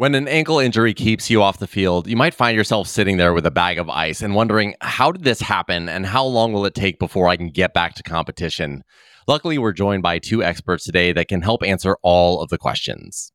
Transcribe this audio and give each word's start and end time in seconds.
When 0.00 0.14
an 0.14 0.28
ankle 0.28 0.58
injury 0.58 0.94
keeps 0.94 1.28
you 1.28 1.42
off 1.42 1.58
the 1.58 1.66
field, 1.66 2.06
you 2.06 2.16
might 2.16 2.32
find 2.32 2.56
yourself 2.56 2.88
sitting 2.88 3.18
there 3.18 3.34
with 3.34 3.44
a 3.44 3.50
bag 3.50 3.76
of 3.76 3.90
ice 3.90 4.22
and 4.22 4.34
wondering, 4.34 4.74
how 4.80 5.12
did 5.12 5.24
this 5.24 5.42
happen 5.42 5.90
and 5.90 6.06
how 6.06 6.24
long 6.24 6.54
will 6.54 6.64
it 6.64 6.74
take 6.74 6.98
before 6.98 7.28
I 7.28 7.36
can 7.36 7.50
get 7.50 7.74
back 7.74 7.96
to 7.96 8.02
competition? 8.02 8.82
Luckily, 9.28 9.58
we're 9.58 9.74
joined 9.74 10.02
by 10.02 10.18
two 10.18 10.42
experts 10.42 10.84
today 10.84 11.12
that 11.12 11.28
can 11.28 11.42
help 11.42 11.62
answer 11.62 11.98
all 12.02 12.40
of 12.40 12.48
the 12.48 12.56
questions. 12.56 13.30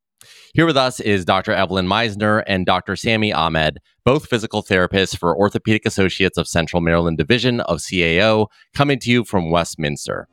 Here 0.56 0.66
with 0.66 0.76
us 0.76 1.00
is 1.00 1.24
Dr. 1.24 1.52
Evelyn 1.52 1.86
Meisner 1.86 2.42
and 2.48 2.66
Dr. 2.66 2.96
Sami 2.96 3.32
Ahmed, 3.32 3.78
both 4.04 4.26
physical 4.26 4.64
therapists 4.64 5.16
for 5.16 5.38
Orthopedic 5.38 5.86
Associates 5.86 6.40
of 6.40 6.48
Central 6.48 6.82
Maryland 6.82 7.20
Division 7.20 7.60
of 7.60 7.78
CAO, 7.78 8.48
coming 8.74 8.98
to 9.02 9.12
you 9.12 9.24
from 9.24 9.52
Westminster. 9.52 10.28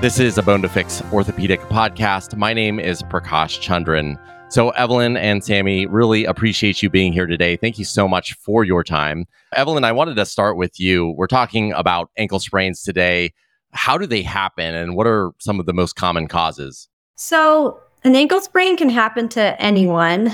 This 0.00 0.20
is 0.20 0.38
a 0.38 0.44
Bone 0.44 0.62
to 0.62 0.68
Fix 0.68 1.02
orthopedic 1.12 1.58
podcast. 1.62 2.36
My 2.36 2.54
name 2.54 2.78
is 2.78 3.02
Prakash 3.02 3.60
Chandran. 3.60 4.16
So, 4.48 4.70
Evelyn 4.70 5.16
and 5.16 5.42
Sammy, 5.42 5.86
really 5.86 6.24
appreciate 6.24 6.84
you 6.84 6.88
being 6.88 7.12
here 7.12 7.26
today. 7.26 7.56
Thank 7.56 7.80
you 7.80 7.84
so 7.84 8.06
much 8.06 8.34
for 8.34 8.62
your 8.62 8.84
time. 8.84 9.26
Evelyn, 9.56 9.82
I 9.82 9.90
wanted 9.90 10.14
to 10.14 10.24
start 10.24 10.56
with 10.56 10.78
you. 10.78 11.08
We're 11.16 11.26
talking 11.26 11.72
about 11.72 12.10
ankle 12.16 12.38
sprains 12.38 12.84
today. 12.84 13.32
How 13.72 13.98
do 13.98 14.06
they 14.06 14.22
happen, 14.22 14.72
and 14.72 14.94
what 14.94 15.08
are 15.08 15.32
some 15.38 15.58
of 15.58 15.66
the 15.66 15.72
most 15.72 15.96
common 15.96 16.28
causes? 16.28 16.88
So, 17.16 17.80
an 18.04 18.14
ankle 18.14 18.40
sprain 18.40 18.76
can 18.76 18.90
happen 18.90 19.28
to 19.30 19.60
anyone. 19.60 20.30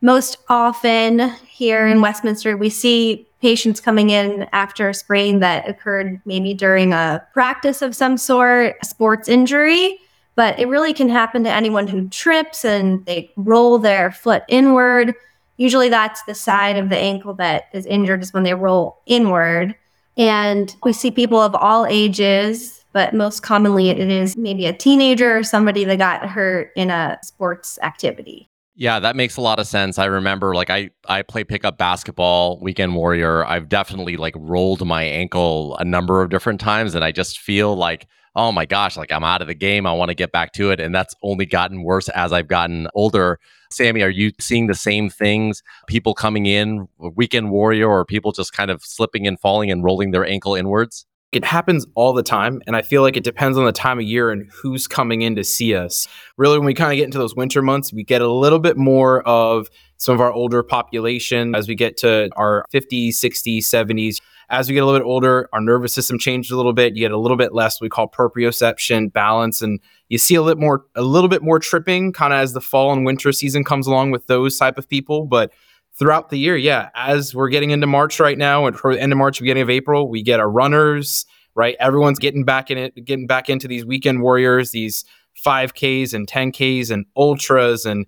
Most 0.00 0.38
often 0.48 1.30
here 1.46 1.86
in 1.86 2.00
Westminster, 2.00 2.56
we 2.56 2.68
see 2.68 3.28
patients 3.44 3.78
coming 3.78 4.08
in 4.08 4.48
after 4.52 4.88
a 4.88 4.94
sprain 4.94 5.40
that 5.40 5.68
occurred 5.68 6.18
maybe 6.24 6.54
during 6.54 6.94
a 6.94 7.22
practice 7.34 7.82
of 7.82 7.94
some 7.94 8.16
sort, 8.16 8.82
sports 8.82 9.28
injury. 9.28 9.98
But 10.34 10.58
it 10.58 10.66
really 10.66 10.94
can 10.94 11.10
happen 11.10 11.44
to 11.44 11.50
anyone 11.50 11.86
who 11.86 12.08
trips 12.08 12.64
and 12.64 13.04
they 13.04 13.30
roll 13.36 13.78
their 13.78 14.10
foot 14.10 14.44
inward. 14.48 15.14
Usually 15.58 15.90
that's 15.90 16.22
the 16.22 16.34
side 16.34 16.78
of 16.78 16.88
the 16.88 16.96
ankle 16.96 17.34
that 17.34 17.64
is 17.74 17.84
injured 17.84 18.22
is 18.22 18.32
when 18.32 18.44
they 18.44 18.54
roll 18.54 19.02
inward. 19.04 19.74
And 20.16 20.74
we 20.82 20.94
see 20.94 21.10
people 21.10 21.38
of 21.38 21.54
all 21.54 21.84
ages, 21.84 22.82
but 22.94 23.12
most 23.12 23.42
commonly 23.42 23.90
it 23.90 23.98
is 23.98 24.38
maybe 24.38 24.64
a 24.64 24.72
teenager 24.72 25.36
or 25.36 25.42
somebody 25.42 25.84
that 25.84 25.98
got 25.98 26.24
hurt 26.30 26.72
in 26.76 26.88
a 26.88 27.18
sports 27.22 27.78
activity. 27.82 28.48
Yeah, 28.76 28.98
that 29.00 29.14
makes 29.14 29.36
a 29.36 29.40
lot 29.40 29.60
of 29.60 29.66
sense. 29.68 29.98
I 29.98 30.06
remember 30.06 30.54
like 30.54 30.68
I 30.68 30.90
I 31.08 31.22
play 31.22 31.44
pickup 31.44 31.78
basketball, 31.78 32.58
weekend 32.60 32.94
warrior. 32.96 33.44
I've 33.44 33.68
definitely 33.68 34.16
like 34.16 34.34
rolled 34.36 34.84
my 34.84 35.04
ankle 35.04 35.76
a 35.76 35.84
number 35.84 36.22
of 36.22 36.30
different 36.30 36.60
times 36.60 36.94
and 36.96 37.04
I 37.04 37.12
just 37.12 37.38
feel 37.38 37.76
like 37.76 38.06
oh 38.36 38.50
my 38.50 38.66
gosh, 38.66 38.96
like 38.96 39.12
I'm 39.12 39.22
out 39.22 39.42
of 39.42 39.46
the 39.46 39.54
game. 39.54 39.86
I 39.86 39.92
want 39.92 40.08
to 40.08 40.14
get 40.14 40.32
back 40.32 40.52
to 40.54 40.70
it 40.72 40.80
and 40.80 40.92
that's 40.92 41.14
only 41.22 41.46
gotten 41.46 41.84
worse 41.84 42.08
as 42.10 42.32
I've 42.32 42.48
gotten 42.48 42.88
older. 42.94 43.38
Sammy, 43.70 44.02
are 44.02 44.10
you 44.10 44.32
seeing 44.40 44.66
the 44.66 44.74
same 44.74 45.08
things? 45.08 45.62
People 45.86 46.14
coming 46.14 46.46
in, 46.46 46.88
weekend 46.98 47.50
warrior 47.52 47.88
or 47.88 48.04
people 48.04 48.32
just 48.32 48.52
kind 48.52 48.72
of 48.72 48.82
slipping 48.84 49.24
and 49.28 49.38
falling 49.38 49.70
and 49.70 49.84
rolling 49.84 50.10
their 50.10 50.26
ankle 50.26 50.56
inwards? 50.56 51.06
It 51.32 51.44
happens 51.44 51.84
all 51.94 52.12
the 52.12 52.22
time. 52.22 52.62
And 52.66 52.76
I 52.76 52.82
feel 52.82 53.02
like 53.02 53.16
it 53.16 53.24
depends 53.24 53.58
on 53.58 53.64
the 53.64 53.72
time 53.72 53.98
of 53.98 54.04
year 54.04 54.30
and 54.30 54.48
who's 54.52 54.86
coming 54.86 55.22
in 55.22 55.34
to 55.34 55.42
see 55.42 55.74
us. 55.74 56.06
Really, 56.36 56.58
when 56.58 56.66
we 56.66 56.74
kind 56.74 56.92
of 56.92 56.96
get 56.96 57.04
into 57.04 57.18
those 57.18 57.34
winter 57.34 57.60
months, 57.60 57.92
we 57.92 58.04
get 58.04 58.22
a 58.22 58.30
little 58.30 58.60
bit 58.60 58.76
more 58.76 59.26
of 59.26 59.68
some 59.96 60.14
of 60.14 60.20
our 60.20 60.32
older 60.32 60.62
population 60.62 61.54
as 61.54 61.66
we 61.66 61.74
get 61.74 61.96
to 61.98 62.28
our 62.36 62.64
50s, 62.72 63.10
60s, 63.10 63.58
70s. 63.58 64.20
As 64.50 64.68
we 64.68 64.74
get 64.74 64.82
a 64.82 64.86
little 64.86 65.00
bit 65.00 65.06
older, 65.06 65.48
our 65.52 65.60
nervous 65.60 65.94
system 65.94 66.18
changes 66.18 66.50
a 66.50 66.56
little 66.56 66.74
bit. 66.74 66.94
You 66.94 67.00
get 67.00 67.12
a 67.12 67.18
little 67.18 67.38
bit 67.38 67.54
less 67.54 67.80
we 67.80 67.88
call 67.88 68.08
proprioception, 68.08 69.12
balance, 69.12 69.62
and 69.62 69.80
you 70.08 70.18
see 70.18 70.34
a 70.34 70.42
little 70.42 70.60
more 70.60 70.84
a 70.94 71.02
little 71.02 71.28
bit 71.28 71.42
more 71.42 71.58
tripping 71.58 72.12
kind 72.12 72.32
of 72.32 72.40
as 72.40 72.52
the 72.52 72.60
fall 72.60 72.92
and 72.92 73.06
winter 73.06 73.32
season 73.32 73.64
comes 73.64 73.86
along 73.86 74.10
with 74.10 74.26
those 74.26 74.58
type 74.58 74.76
of 74.76 74.88
people. 74.88 75.24
But 75.24 75.50
throughout 75.98 76.30
the 76.30 76.38
year, 76.38 76.56
yeah, 76.56 76.90
as 76.94 77.34
we're 77.34 77.48
getting 77.48 77.70
into 77.70 77.86
March 77.86 78.20
right 78.20 78.38
now, 78.38 78.66
and 78.66 78.76
for 78.76 78.94
the 78.94 79.00
end 79.00 79.12
of 79.12 79.18
March, 79.18 79.40
beginning 79.40 79.62
of 79.62 79.70
April, 79.70 80.08
we 80.08 80.22
get 80.22 80.40
our 80.40 80.50
runners, 80.50 81.26
right? 81.54 81.76
Everyone's 81.78 82.18
getting 82.18 82.44
back 82.44 82.70
in 82.70 82.78
it, 82.78 83.04
getting 83.04 83.26
back 83.26 83.48
into 83.48 83.68
these 83.68 83.84
weekend 83.84 84.22
warriors, 84.22 84.72
these 84.72 85.04
5Ks 85.44 86.12
and 86.14 86.26
10Ks 86.26 86.90
and 86.90 87.06
ultras 87.16 87.84
and 87.84 88.06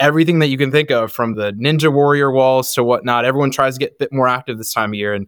everything 0.00 0.38
that 0.38 0.46
you 0.46 0.58
can 0.58 0.70
think 0.70 0.90
of 0.90 1.12
from 1.12 1.34
the 1.34 1.52
Ninja 1.52 1.92
Warrior 1.92 2.30
walls 2.30 2.72
to 2.74 2.84
whatnot. 2.84 3.24
Everyone 3.24 3.50
tries 3.50 3.74
to 3.74 3.80
get 3.80 3.92
a 3.92 3.96
bit 3.98 4.12
more 4.12 4.28
active 4.28 4.58
this 4.58 4.72
time 4.72 4.90
of 4.90 4.94
year. 4.94 5.12
And 5.12 5.26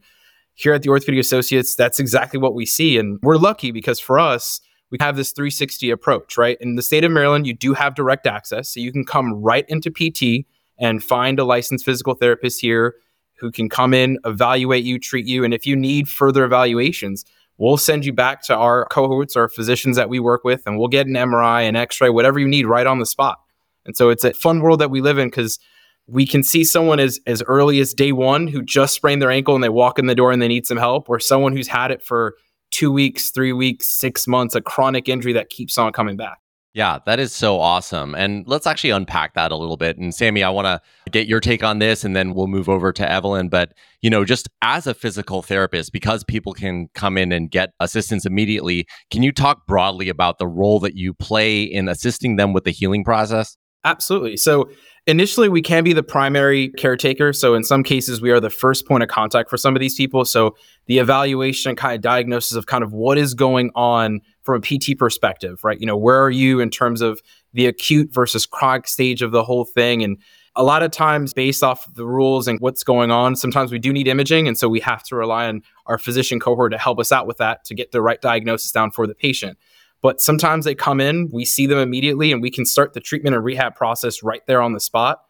here 0.54 0.72
at 0.72 0.82
the 0.82 0.90
Orthopedic 0.90 1.20
Associates, 1.20 1.74
that's 1.74 1.98
exactly 1.98 2.38
what 2.38 2.54
we 2.54 2.66
see. 2.66 2.98
And 2.98 3.18
we're 3.22 3.36
lucky 3.36 3.72
because 3.72 3.98
for 3.98 4.18
us, 4.18 4.60
we 4.90 4.98
have 5.00 5.16
this 5.16 5.32
360 5.32 5.90
approach, 5.90 6.36
right? 6.36 6.56
In 6.60 6.76
the 6.76 6.82
state 6.82 7.04
of 7.04 7.10
Maryland, 7.10 7.46
you 7.46 7.54
do 7.54 7.74
have 7.74 7.94
direct 7.94 8.26
access. 8.26 8.68
So 8.68 8.80
you 8.80 8.92
can 8.92 9.04
come 9.04 9.34
right 9.34 9.64
into 9.68 9.90
PT 9.90 10.46
and 10.80 11.04
find 11.04 11.38
a 11.38 11.44
licensed 11.44 11.84
physical 11.84 12.14
therapist 12.14 12.60
here 12.60 12.96
who 13.38 13.50
can 13.50 13.68
come 13.68 13.94
in, 13.94 14.18
evaluate 14.24 14.84
you, 14.84 14.98
treat 14.98 15.26
you. 15.26 15.44
And 15.44 15.54
if 15.54 15.66
you 15.66 15.76
need 15.76 16.08
further 16.08 16.44
evaluations, 16.44 17.24
we'll 17.58 17.76
send 17.76 18.04
you 18.04 18.12
back 18.12 18.42
to 18.44 18.56
our 18.56 18.86
cohorts, 18.86 19.36
our 19.36 19.48
physicians 19.48 19.96
that 19.96 20.08
we 20.08 20.18
work 20.20 20.44
with, 20.44 20.62
and 20.66 20.78
we'll 20.78 20.88
get 20.88 21.06
an 21.06 21.14
MRI, 21.14 21.68
an 21.68 21.76
x 21.76 22.00
ray, 22.00 22.10
whatever 22.10 22.38
you 22.38 22.48
need 22.48 22.66
right 22.66 22.86
on 22.86 22.98
the 22.98 23.06
spot. 23.06 23.38
And 23.86 23.96
so 23.96 24.10
it's 24.10 24.24
a 24.24 24.32
fun 24.32 24.60
world 24.60 24.80
that 24.80 24.90
we 24.90 25.00
live 25.00 25.18
in 25.18 25.28
because 25.28 25.58
we 26.06 26.26
can 26.26 26.42
see 26.42 26.64
someone 26.64 26.98
as, 26.98 27.20
as 27.26 27.42
early 27.42 27.78
as 27.80 27.94
day 27.94 28.12
one 28.12 28.46
who 28.46 28.62
just 28.62 28.94
sprained 28.94 29.22
their 29.22 29.30
ankle 29.30 29.54
and 29.54 29.62
they 29.62 29.68
walk 29.68 29.98
in 29.98 30.06
the 30.06 30.14
door 30.14 30.32
and 30.32 30.42
they 30.42 30.48
need 30.48 30.66
some 30.66 30.78
help, 30.78 31.08
or 31.08 31.20
someone 31.20 31.54
who's 31.54 31.68
had 31.68 31.90
it 31.90 32.02
for 32.02 32.34
two 32.70 32.90
weeks, 32.90 33.30
three 33.30 33.52
weeks, 33.52 33.88
six 33.88 34.26
months, 34.26 34.54
a 34.54 34.60
chronic 34.60 35.08
injury 35.08 35.32
that 35.32 35.50
keeps 35.50 35.78
on 35.78 35.92
coming 35.92 36.16
back. 36.16 36.38
Yeah, 36.72 37.00
that 37.04 37.18
is 37.18 37.32
so 37.34 37.58
awesome. 37.58 38.14
And 38.14 38.46
let's 38.46 38.64
actually 38.64 38.90
unpack 38.90 39.34
that 39.34 39.50
a 39.50 39.56
little 39.56 39.76
bit. 39.76 39.98
And 39.98 40.14
Sammy, 40.14 40.44
I 40.44 40.50
want 40.50 40.66
to 40.66 40.80
get 41.10 41.26
your 41.26 41.40
take 41.40 41.64
on 41.64 41.80
this 41.80 42.04
and 42.04 42.14
then 42.14 42.32
we'll 42.32 42.46
move 42.46 42.68
over 42.68 42.92
to 42.92 43.10
Evelyn. 43.10 43.48
But, 43.48 43.72
you 44.02 44.08
know, 44.08 44.24
just 44.24 44.48
as 44.62 44.86
a 44.86 44.94
physical 44.94 45.42
therapist, 45.42 45.92
because 45.92 46.22
people 46.22 46.52
can 46.52 46.88
come 46.94 47.18
in 47.18 47.32
and 47.32 47.50
get 47.50 47.72
assistance 47.80 48.24
immediately, 48.24 48.86
can 49.10 49.24
you 49.24 49.32
talk 49.32 49.66
broadly 49.66 50.08
about 50.08 50.38
the 50.38 50.46
role 50.46 50.78
that 50.80 50.94
you 50.94 51.12
play 51.12 51.62
in 51.62 51.88
assisting 51.88 52.36
them 52.36 52.52
with 52.52 52.62
the 52.62 52.70
healing 52.70 53.02
process? 53.02 53.56
Absolutely. 53.84 54.36
So 54.36 54.70
initially, 55.06 55.48
we 55.48 55.62
can 55.62 55.82
be 55.82 55.92
the 55.92 56.02
primary 56.02 56.68
caretaker. 56.76 57.32
So 57.32 57.54
in 57.54 57.64
some 57.64 57.82
cases, 57.82 58.20
we 58.20 58.30
are 58.30 58.38
the 58.38 58.50
first 58.50 58.86
point 58.86 59.02
of 59.02 59.08
contact 59.08 59.48
for 59.50 59.56
some 59.56 59.74
of 59.74 59.80
these 59.80 59.94
people. 59.94 60.24
So 60.24 60.54
the 60.86 60.98
evaluation 60.98 61.70
and 61.70 61.78
kind 61.78 61.94
of 61.94 62.02
diagnosis 62.02 62.56
of 62.56 62.66
kind 62.66 62.84
of 62.84 62.92
what 62.92 63.18
is 63.18 63.34
going 63.34 63.70
on 63.74 64.20
from 64.50 64.62
a 64.62 64.78
PT 64.78 64.98
perspective, 64.98 65.62
right? 65.62 65.80
You 65.80 65.86
know, 65.86 65.96
where 65.96 66.22
are 66.22 66.30
you 66.30 66.60
in 66.60 66.70
terms 66.70 67.00
of 67.00 67.20
the 67.52 67.66
acute 67.66 68.12
versus 68.12 68.46
chronic 68.46 68.88
stage 68.88 69.22
of 69.22 69.30
the 69.30 69.44
whole 69.44 69.64
thing? 69.64 70.02
And 70.02 70.18
a 70.56 70.64
lot 70.64 70.82
of 70.82 70.90
times, 70.90 71.32
based 71.32 71.62
off 71.62 71.92
the 71.94 72.06
rules 72.06 72.48
and 72.48 72.58
what's 72.60 72.82
going 72.82 73.10
on, 73.10 73.36
sometimes 73.36 73.70
we 73.70 73.78
do 73.78 73.92
need 73.92 74.08
imaging. 74.08 74.48
And 74.48 74.58
so 74.58 74.68
we 74.68 74.80
have 74.80 75.02
to 75.04 75.16
rely 75.16 75.46
on 75.46 75.62
our 75.86 75.98
physician 75.98 76.40
cohort 76.40 76.72
to 76.72 76.78
help 76.78 76.98
us 76.98 77.12
out 77.12 77.26
with 77.26 77.38
that 77.38 77.64
to 77.66 77.74
get 77.74 77.92
the 77.92 78.02
right 78.02 78.20
diagnosis 78.20 78.72
down 78.72 78.90
for 78.90 79.06
the 79.06 79.14
patient. 79.14 79.58
But 80.02 80.20
sometimes 80.20 80.64
they 80.64 80.74
come 80.74 81.00
in, 81.00 81.28
we 81.32 81.44
see 81.44 81.66
them 81.66 81.78
immediately, 81.78 82.32
and 82.32 82.42
we 82.42 82.50
can 82.50 82.64
start 82.64 82.94
the 82.94 83.00
treatment 83.00 83.36
and 83.36 83.44
rehab 83.44 83.76
process 83.76 84.22
right 84.22 84.42
there 84.46 84.62
on 84.62 84.72
the 84.72 84.80
spot. 84.80 85.22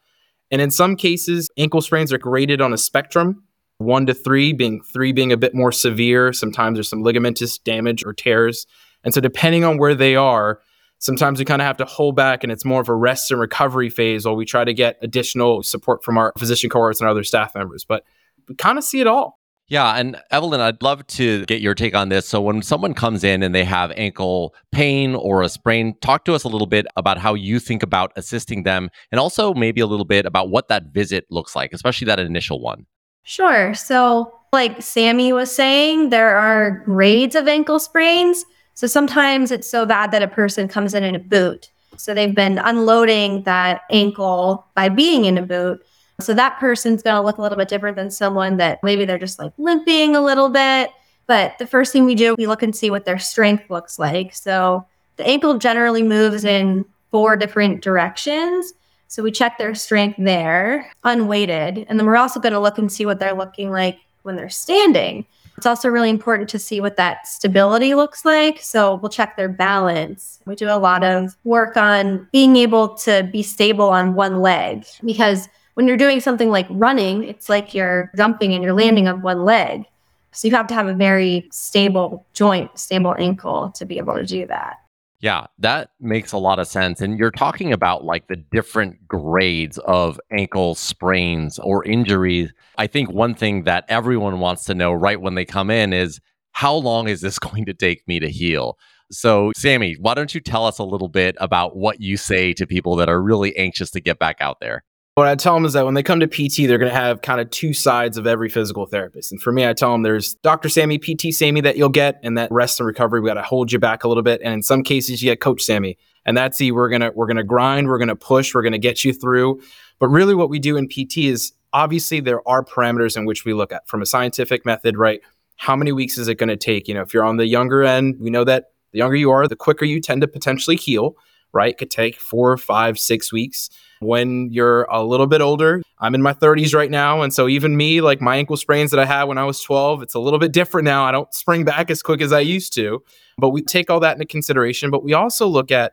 And 0.50 0.62
in 0.62 0.70
some 0.70 0.96
cases, 0.96 1.50
ankle 1.58 1.82
sprains 1.82 2.12
are 2.12 2.18
graded 2.18 2.60
on 2.60 2.72
a 2.72 2.78
spectrum 2.78 3.42
one 3.80 4.04
to 4.04 4.12
three, 4.12 4.52
being 4.52 4.82
three 4.82 5.10
being 5.10 5.32
a 5.32 5.38
bit 5.38 5.54
more 5.54 5.72
severe. 5.72 6.32
Sometimes 6.34 6.76
there's 6.76 6.88
some 6.88 7.02
ligamentous 7.02 7.62
damage 7.62 8.04
or 8.04 8.12
tears. 8.12 8.66
And 9.04 9.14
so, 9.14 9.20
depending 9.20 9.64
on 9.64 9.78
where 9.78 9.94
they 9.94 10.16
are, 10.16 10.60
sometimes 10.98 11.38
we 11.38 11.44
kind 11.44 11.62
of 11.62 11.66
have 11.66 11.78
to 11.78 11.84
hold 11.84 12.14
back 12.14 12.42
and 12.42 12.52
it's 12.52 12.64
more 12.64 12.80
of 12.80 12.88
a 12.88 12.94
rest 12.94 13.30
and 13.30 13.40
recovery 13.40 13.88
phase 13.88 14.24
while 14.24 14.36
we 14.36 14.44
try 14.44 14.64
to 14.64 14.74
get 14.74 14.98
additional 15.02 15.62
support 15.62 16.04
from 16.04 16.18
our 16.18 16.32
physician 16.38 16.70
cohorts 16.70 17.00
and 17.00 17.08
other 17.08 17.24
staff 17.24 17.54
members. 17.54 17.84
But 17.84 18.04
we 18.48 18.54
kind 18.54 18.78
of 18.78 18.84
see 18.84 19.00
it 19.00 19.06
all. 19.06 19.40
Yeah. 19.68 19.94
And 19.96 20.20
Evelyn, 20.32 20.60
I'd 20.60 20.82
love 20.82 21.06
to 21.06 21.46
get 21.46 21.60
your 21.60 21.74
take 21.74 21.94
on 21.94 22.08
this. 22.08 22.28
So, 22.28 22.40
when 22.40 22.60
someone 22.60 22.92
comes 22.92 23.24
in 23.24 23.42
and 23.42 23.54
they 23.54 23.64
have 23.64 23.92
ankle 23.92 24.54
pain 24.72 25.14
or 25.14 25.42
a 25.42 25.48
sprain, 25.48 25.94
talk 26.00 26.24
to 26.24 26.34
us 26.34 26.44
a 26.44 26.48
little 26.48 26.66
bit 26.66 26.86
about 26.96 27.18
how 27.18 27.34
you 27.34 27.60
think 27.60 27.82
about 27.82 28.12
assisting 28.16 28.64
them 28.64 28.90
and 29.12 29.20
also 29.20 29.54
maybe 29.54 29.80
a 29.80 29.86
little 29.86 30.04
bit 30.04 30.26
about 30.26 30.50
what 30.50 30.68
that 30.68 30.86
visit 30.86 31.24
looks 31.30 31.54
like, 31.54 31.72
especially 31.72 32.06
that 32.06 32.18
initial 32.18 32.60
one. 32.60 32.84
Sure. 33.22 33.72
So, 33.74 34.34
like 34.52 34.82
Sammy 34.82 35.32
was 35.32 35.54
saying, 35.54 36.10
there 36.10 36.36
are 36.36 36.82
grades 36.84 37.36
of 37.36 37.46
ankle 37.46 37.78
sprains. 37.78 38.44
So 38.74 38.86
sometimes 38.86 39.50
it's 39.50 39.68
so 39.68 39.84
bad 39.84 40.10
that 40.12 40.22
a 40.22 40.28
person 40.28 40.68
comes 40.68 40.94
in 40.94 41.04
in 41.04 41.14
a 41.14 41.18
boot. 41.18 41.70
So 41.96 42.14
they've 42.14 42.34
been 42.34 42.58
unloading 42.58 43.42
that 43.42 43.82
ankle 43.90 44.66
by 44.74 44.88
being 44.88 45.26
in 45.26 45.36
a 45.36 45.42
boot. 45.42 45.84
So 46.20 46.34
that 46.34 46.58
person's 46.58 47.02
going 47.02 47.16
to 47.16 47.22
look 47.22 47.38
a 47.38 47.42
little 47.42 47.58
bit 47.58 47.68
different 47.68 47.96
than 47.96 48.10
someone 48.10 48.56
that 48.58 48.82
maybe 48.82 49.04
they're 49.04 49.18
just 49.18 49.38
like 49.38 49.52
limping 49.58 50.16
a 50.16 50.20
little 50.20 50.48
bit. 50.48 50.90
But 51.26 51.58
the 51.58 51.66
first 51.66 51.92
thing 51.92 52.04
we 52.04 52.14
do, 52.14 52.34
we 52.36 52.46
look 52.46 52.62
and 52.62 52.74
see 52.74 52.90
what 52.90 53.04
their 53.04 53.18
strength 53.18 53.70
looks 53.70 53.98
like. 53.98 54.34
So 54.34 54.86
the 55.16 55.26
ankle 55.26 55.58
generally 55.58 56.02
moves 56.02 56.44
in 56.44 56.84
four 57.10 57.36
different 57.36 57.82
directions. 57.82 58.72
So 59.08 59.22
we 59.22 59.30
check 59.30 59.58
their 59.58 59.74
strength 59.74 60.16
there, 60.18 60.90
unweighted. 61.04 61.86
And 61.88 61.98
then 61.98 62.06
we're 62.06 62.16
also 62.16 62.40
going 62.40 62.52
to 62.52 62.60
look 62.60 62.78
and 62.78 62.90
see 62.90 63.06
what 63.06 63.18
they're 63.18 63.34
looking 63.34 63.70
like 63.70 63.98
when 64.22 64.36
they're 64.36 64.48
standing. 64.48 65.26
It's 65.60 65.66
also 65.66 65.90
really 65.90 66.08
important 66.08 66.48
to 66.48 66.58
see 66.58 66.80
what 66.80 66.96
that 66.96 67.26
stability 67.26 67.94
looks 67.94 68.24
like. 68.24 68.62
So 68.62 68.94
we'll 68.94 69.10
check 69.10 69.36
their 69.36 69.50
balance. 69.50 70.40
We 70.46 70.54
do 70.54 70.70
a 70.70 70.78
lot 70.78 71.04
of 71.04 71.36
work 71.44 71.76
on 71.76 72.26
being 72.32 72.56
able 72.56 72.94
to 73.00 73.28
be 73.30 73.42
stable 73.42 73.90
on 73.90 74.14
one 74.14 74.40
leg 74.40 74.86
because 75.04 75.50
when 75.74 75.86
you're 75.86 75.98
doing 75.98 76.18
something 76.20 76.48
like 76.48 76.66
running, 76.70 77.24
it's 77.24 77.50
like 77.50 77.74
you're 77.74 78.10
jumping 78.16 78.54
and 78.54 78.64
you're 78.64 78.72
landing 78.72 79.06
on 79.06 79.20
one 79.20 79.44
leg. 79.44 79.84
So 80.32 80.48
you 80.48 80.54
have 80.56 80.66
to 80.68 80.74
have 80.74 80.86
a 80.86 80.94
very 80.94 81.46
stable 81.52 82.24
joint, 82.32 82.78
stable 82.78 83.14
ankle 83.18 83.70
to 83.72 83.84
be 83.84 83.98
able 83.98 84.14
to 84.14 84.24
do 84.24 84.46
that. 84.46 84.76
Yeah, 85.20 85.46
that 85.58 85.90
makes 86.00 86.32
a 86.32 86.38
lot 86.38 86.58
of 86.58 86.66
sense. 86.66 87.02
And 87.02 87.18
you're 87.18 87.30
talking 87.30 87.72
about 87.74 88.04
like 88.04 88.28
the 88.28 88.36
different 88.36 89.06
grades 89.06 89.76
of 89.78 90.18
ankle 90.32 90.74
sprains 90.74 91.58
or 91.58 91.84
injuries. 91.84 92.52
I 92.78 92.86
think 92.86 93.10
one 93.10 93.34
thing 93.34 93.64
that 93.64 93.84
everyone 93.88 94.40
wants 94.40 94.64
to 94.64 94.74
know 94.74 94.92
right 94.92 95.20
when 95.20 95.34
they 95.34 95.44
come 95.44 95.70
in 95.70 95.92
is 95.92 96.20
how 96.52 96.74
long 96.74 97.06
is 97.06 97.20
this 97.20 97.38
going 97.38 97.66
to 97.66 97.74
take 97.74 98.06
me 98.08 98.18
to 98.18 98.30
heal? 98.30 98.78
So, 99.12 99.52
Sammy, 99.56 99.96
why 100.00 100.14
don't 100.14 100.34
you 100.34 100.40
tell 100.40 100.64
us 100.64 100.78
a 100.78 100.84
little 100.84 101.08
bit 101.08 101.36
about 101.38 101.76
what 101.76 102.00
you 102.00 102.16
say 102.16 102.54
to 102.54 102.66
people 102.66 102.96
that 102.96 103.08
are 103.08 103.20
really 103.20 103.54
anxious 103.56 103.90
to 103.90 104.00
get 104.00 104.18
back 104.18 104.36
out 104.40 104.60
there? 104.60 104.84
What 105.16 105.26
I 105.26 105.34
tell 105.34 105.54
them 105.54 105.64
is 105.64 105.72
that 105.72 105.84
when 105.84 105.94
they 105.94 106.02
come 106.02 106.20
to 106.20 106.26
PT, 106.26 106.68
they're 106.68 106.78
going 106.78 106.90
to 106.90 106.96
have 106.96 107.20
kind 107.20 107.40
of 107.40 107.50
two 107.50 107.74
sides 107.74 108.16
of 108.16 108.26
every 108.26 108.48
physical 108.48 108.86
therapist. 108.86 109.32
And 109.32 109.42
for 109.42 109.52
me, 109.52 109.66
I 109.66 109.72
tell 109.72 109.90
them 109.92 110.02
there's 110.02 110.34
Dr. 110.36 110.68
Sammy, 110.68 110.98
PT 110.98 111.34
Sammy 111.34 111.60
that 111.62 111.76
you'll 111.76 111.88
get, 111.88 112.20
and 112.22 112.38
that 112.38 112.50
rest 112.52 112.78
and 112.78 112.86
recovery, 112.86 113.20
we 113.20 113.28
got 113.28 113.34
to 113.34 113.42
hold 113.42 113.72
you 113.72 113.78
back 113.78 114.04
a 114.04 114.08
little 114.08 114.22
bit. 114.22 114.40
And 114.42 114.54
in 114.54 114.62
some 114.62 114.82
cases, 114.82 115.20
you 115.20 115.30
get 115.30 115.40
Coach 115.40 115.62
Sammy, 115.62 115.98
and 116.24 116.36
that's 116.36 116.58
the 116.58 116.70
we're 116.72 116.88
gonna 116.88 117.10
we're 117.14 117.26
gonna 117.26 117.44
grind, 117.44 117.88
we're 117.88 117.98
gonna 117.98 118.16
push, 118.16 118.54
we're 118.54 118.62
gonna 118.62 118.78
get 118.78 119.04
you 119.04 119.12
through. 119.12 119.60
But 119.98 120.08
really, 120.08 120.34
what 120.34 120.48
we 120.48 120.58
do 120.58 120.76
in 120.76 120.88
PT 120.88 121.18
is 121.18 121.52
obviously 121.72 122.20
there 122.20 122.46
are 122.48 122.64
parameters 122.64 123.16
in 123.16 123.24
which 123.24 123.44
we 123.44 123.52
look 123.52 123.72
at 123.72 123.88
from 123.88 124.02
a 124.02 124.06
scientific 124.06 124.64
method, 124.64 124.96
right? 124.96 125.20
How 125.56 125.76
many 125.76 125.92
weeks 125.92 126.18
is 126.18 126.28
it 126.28 126.36
going 126.36 126.48
to 126.48 126.56
take? 126.56 126.88
You 126.88 126.94
know, 126.94 127.02
if 127.02 127.12
you're 127.12 127.24
on 127.24 127.36
the 127.36 127.46
younger 127.46 127.82
end, 127.82 128.16
we 128.18 128.30
know 128.30 128.44
that 128.44 128.66
the 128.92 128.98
younger 128.98 129.16
you 129.16 129.30
are, 129.30 129.46
the 129.46 129.56
quicker 129.56 129.84
you 129.84 130.00
tend 130.00 130.22
to 130.22 130.28
potentially 130.28 130.76
heal, 130.76 131.16
right? 131.52 131.72
It 131.72 131.78
could 131.78 131.90
take 131.90 132.18
four, 132.18 132.56
five, 132.56 132.98
six 132.98 133.32
weeks 133.32 133.68
when 134.00 134.50
you're 134.50 134.84
a 134.84 135.04
little 135.04 135.26
bit 135.26 135.40
older. 135.40 135.82
I'm 135.98 136.14
in 136.14 136.22
my 136.22 136.32
30s 136.32 136.74
right 136.74 136.90
now. 136.90 137.22
And 137.22 137.32
so, 137.32 137.48
even 137.48 137.76
me, 137.76 138.00
like 138.00 138.20
my 138.20 138.36
ankle 138.36 138.56
sprains 138.56 138.90
that 138.90 138.98
I 138.98 139.04
had 139.04 139.24
when 139.24 139.38
I 139.38 139.44
was 139.44 139.62
12, 139.62 140.02
it's 140.02 140.14
a 140.14 140.18
little 140.18 140.38
bit 140.38 140.52
different 140.52 140.86
now. 140.86 141.04
I 141.04 141.12
don't 141.12 141.32
spring 141.32 141.64
back 141.64 141.90
as 141.90 142.02
quick 142.02 142.20
as 142.20 142.32
I 142.32 142.40
used 142.40 142.74
to. 142.74 143.02
But 143.38 143.50
we 143.50 143.62
take 143.62 143.90
all 143.90 144.00
that 144.00 144.14
into 144.14 144.26
consideration. 144.26 144.90
But 144.90 145.04
we 145.04 145.12
also 145.12 145.46
look 145.46 145.70
at 145.70 145.92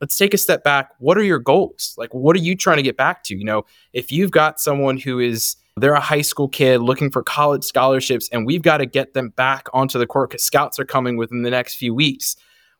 let's 0.00 0.16
take 0.16 0.34
a 0.34 0.38
step 0.38 0.62
back. 0.62 0.90
What 0.98 1.18
are 1.18 1.24
your 1.24 1.38
goals? 1.38 1.94
Like, 1.98 2.14
what 2.14 2.36
are 2.36 2.40
you 2.40 2.54
trying 2.54 2.76
to 2.76 2.82
get 2.82 2.96
back 2.96 3.24
to? 3.24 3.36
You 3.36 3.44
know, 3.44 3.64
if 3.92 4.12
you've 4.12 4.30
got 4.30 4.60
someone 4.60 4.98
who 4.98 5.18
is, 5.18 5.56
they're 5.76 5.94
a 5.94 6.00
high 6.00 6.22
school 6.22 6.48
kid 6.48 6.80
looking 6.82 7.10
for 7.10 7.22
college 7.22 7.64
scholarships, 7.64 8.28
and 8.30 8.46
we've 8.46 8.62
got 8.62 8.78
to 8.78 8.86
get 8.86 9.14
them 9.14 9.30
back 9.30 9.68
onto 9.72 9.98
the 9.98 10.06
court 10.06 10.30
because 10.30 10.44
scouts 10.44 10.78
are 10.78 10.84
coming 10.84 11.16
within 11.16 11.42
the 11.42 11.50
next 11.50 11.76
few 11.76 11.94
weeks 11.94 12.36